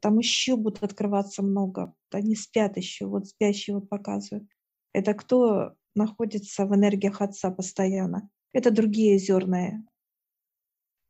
Там 0.00 0.18
еще 0.18 0.56
будет 0.56 0.82
открываться 0.82 1.42
много. 1.42 1.92
Они 2.12 2.36
спят 2.36 2.76
еще, 2.76 3.06
вот 3.06 3.26
спящие 3.26 3.74
вот 3.74 3.88
показывают. 3.88 4.48
Это 4.92 5.14
кто 5.14 5.74
находится 5.94 6.64
в 6.64 6.74
энергиях 6.74 7.20
Отца 7.20 7.50
постоянно. 7.50 8.30
Это 8.52 8.70
другие 8.70 9.18
зерные, 9.18 9.84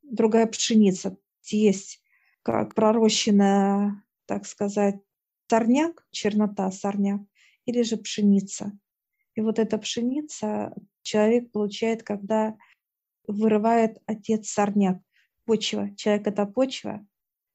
другая 0.02 0.46
пшеница. 0.46 1.16
Есть 1.44 2.02
как 2.42 2.74
пророщенная, 2.74 4.04
так 4.26 4.46
сказать, 4.46 5.00
сорняк, 5.48 6.06
чернота 6.10 6.70
сорняк, 6.70 7.20
или 7.66 7.82
же 7.82 7.96
пшеница. 7.96 8.72
И 9.34 9.40
вот 9.40 9.58
эта 9.58 9.78
пшеница 9.78 10.74
человек 11.02 11.50
получает, 11.52 12.02
когда 12.02 12.56
вырывает 13.26 13.98
отец 14.06 14.48
сорняк. 14.48 15.00
Почва. 15.44 15.94
Человек– 15.96 16.26
это 16.28 16.46
почва. 16.46 17.04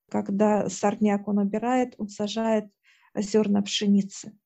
Когда 0.10 0.70
сорняк 0.70 1.28
он 1.28 1.40
убирает, 1.40 1.96
он 1.98 2.10
сажает 2.10 2.70
зерна 3.16 3.62
пшеницы. 3.62 4.38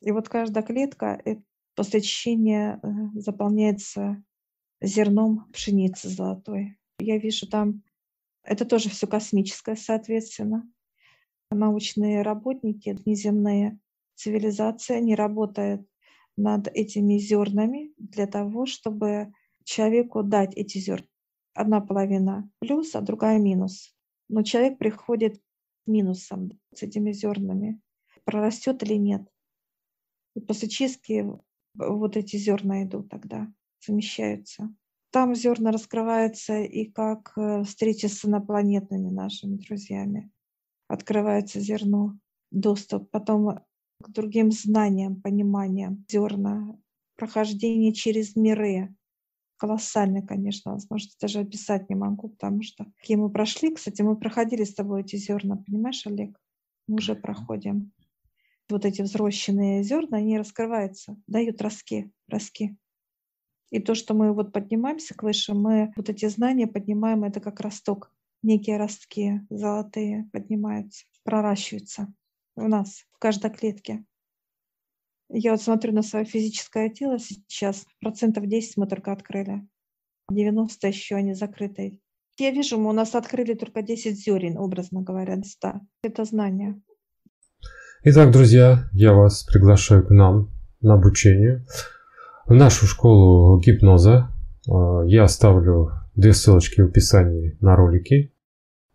И 0.00 0.12
вот 0.12 0.28
каждая 0.28 0.62
клетка 0.62 1.22
после 1.74 2.00
очищения 2.00 2.78
э, 2.82 2.88
заполняется 3.18 4.22
зерном 4.80 5.50
пшеницы 5.52 6.08
золотой. 6.08 6.76
Я 6.98 7.18
вижу 7.18 7.48
там, 7.48 7.82
это 8.42 8.64
тоже 8.64 8.88
все 8.88 9.06
космическое, 9.06 9.76
соответственно. 9.76 10.70
Научные 11.50 12.22
работники, 12.22 12.96
неземные 13.04 13.78
цивилизации, 14.14 14.96
они 14.96 15.14
работают 15.14 15.86
над 16.36 16.68
этими 16.68 17.18
зернами 17.18 17.92
для 17.98 18.26
того, 18.26 18.66
чтобы 18.66 19.32
человеку 19.64 20.22
дать 20.22 20.54
эти 20.54 20.78
зерна. 20.78 21.06
Одна 21.54 21.80
половина 21.80 22.48
плюс, 22.60 22.94
а 22.94 23.00
другая 23.00 23.38
минус. 23.38 23.94
Но 24.28 24.42
человек 24.42 24.78
приходит 24.78 25.40
минусом 25.86 26.50
с 26.72 26.82
этими 26.82 27.12
зернами. 27.12 27.80
Прорастет 28.24 28.82
или 28.82 28.94
нет. 28.94 29.22
И 30.36 30.40
после 30.40 30.68
чистки 30.68 31.26
вот 31.74 32.16
эти 32.16 32.36
зерна 32.36 32.84
идут 32.84 33.08
тогда, 33.08 33.52
замещаются. 33.84 34.72
Там 35.10 35.34
зерна 35.34 35.72
раскрываются 35.72 36.60
и 36.60 36.84
как 36.84 37.32
э, 37.36 37.64
встреча 37.64 38.08
с 38.08 38.24
инопланетными 38.24 39.10
нашими 39.10 39.56
друзьями. 39.56 40.30
Открывается 40.86 41.60
зерно, 41.60 42.18
доступ. 42.50 43.10
Потом 43.10 43.60
к 44.00 44.08
другим 44.08 44.50
знаниям, 44.50 45.20
пониманиям 45.20 46.04
зерна, 46.08 46.78
прохождение 47.16 47.92
через 47.92 48.36
миры. 48.36 48.94
Колоссально, 49.56 50.22
конечно, 50.22 50.72
возможно, 50.72 51.10
даже 51.20 51.40
описать 51.40 51.90
не 51.90 51.96
могу, 51.96 52.30
потому 52.30 52.62
что 52.62 52.86
какие 52.98 53.16
мы 53.16 53.30
прошли. 53.30 53.74
Кстати, 53.74 54.00
мы 54.02 54.16
проходили 54.16 54.64
с 54.64 54.74
тобой 54.74 55.02
эти 55.02 55.16
зерна, 55.16 55.56
понимаешь, 55.56 56.06
Олег? 56.06 56.40
Мы 56.86 56.96
уже 56.96 57.14
проходим. 57.14 57.92
Вот 58.70 58.84
эти 58.84 59.02
взрощенные 59.02 59.82
зерна, 59.82 60.18
они 60.18 60.38
раскрываются, 60.38 61.16
дают 61.26 61.60
ростки, 61.60 62.10
ростки. 62.28 62.76
И 63.70 63.80
то, 63.80 63.94
что 63.94 64.14
мы 64.14 64.32
вот 64.32 64.52
поднимаемся 64.52 65.14
к 65.14 65.22
выше, 65.22 65.54
мы 65.54 65.92
вот 65.96 66.08
эти 66.08 66.26
знания 66.26 66.66
поднимаем, 66.66 67.24
это 67.24 67.40
как 67.40 67.60
росток. 67.60 68.12
Некие 68.42 68.78
ростки 68.78 69.42
золотые 69.50 70.28
поднимаются, 70.32 71.04
проращиваются 71.24 72.12
у 72.56 72.68
нас 72.68 73.04
в 73.12 73.18
каждой 73.18 73.50
клетке. 73.50 74.04
Я 75.28 75.52
вот 75.52 75.62
смотрю 75.62 75.92
на 75.92 76.02
свое 76.02 76.24
физическое 76.24 76.88
тело 76.88 77.18
сейчас, 77.18 77.86
процентов 78.00 78.46
10 78.46 78.76
мы 78.76 78.86
только 78.86 79.12
открыли, 79.12 79.66
90 80.30 80.88
еще 80.88 81.14
они 81.14 81.34
закрыты. 81.34 82.00
Я 82.38 82.50
вижу, 82.50 82.78
мы 82.78 82.90
у 82.90 82.92
нас 82.92 83.14
открыли 83.14 83.54
только 83.54 83.82
10 83.82 84.18
зерен, 84.18 84.56
образно 84.56 85.02
говоря, 85.02 85.40
100. 85.40 85.74
Это 86.02 86.24
знание. 86.24 86.80
Итак, 88.02 88.32
друзья, 88.32 88.88
я 88.92 89.12
вас 89.12 89.44
приглашаю 89.44 90.06
к 90.06 90.10
нам 90.10 90.50
на 90.80 90.94
обучение 90.94 91.64
в 92.50 92.54
нашу 92.54 92.86
школу 92.86 93.60
гипноза. 93.60 94.28
А, 94.68 95.02
я 95.06 95.22
оставлю 95.22 95.92
две 96.16 96.32
ссылочки 96.32 96.80
в 96.80 96.86
описании 96.86 97.56
на 97.60 97.76
ролики, 97.76 98.34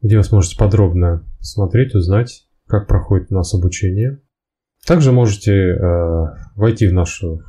где 0.02 0.18
вы 0.18 0.24
сможете 0.24 0.58
подробно 0.58 1.24
смотреть, 1.40 1.96
узнать, 1.96 2.48
как 2.68 2.86
проходит 2.86 3.32
у 3.32 3.36
нас 3.36 3.54
обучение. 3.54 4.20
Также 4.86 5.14
можете 5.14 5.54
э, 5.54 6.26
войти 6.56 6.88
в 6.88 6.94
нашу 6.94 7.44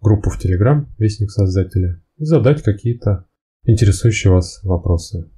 группу 0.00 0.28
в 0.28 0.38
Telegram, 0.38 0.84
Вестник 0.98 1.30
Создателя, 1.30 2.02
и 2.18 2.24
задать 2.24 2.62
какие-то 2.62 3.24
интересующие 3.64 4.32
вас 4.32 4.60
вопросы. 4.62 5.30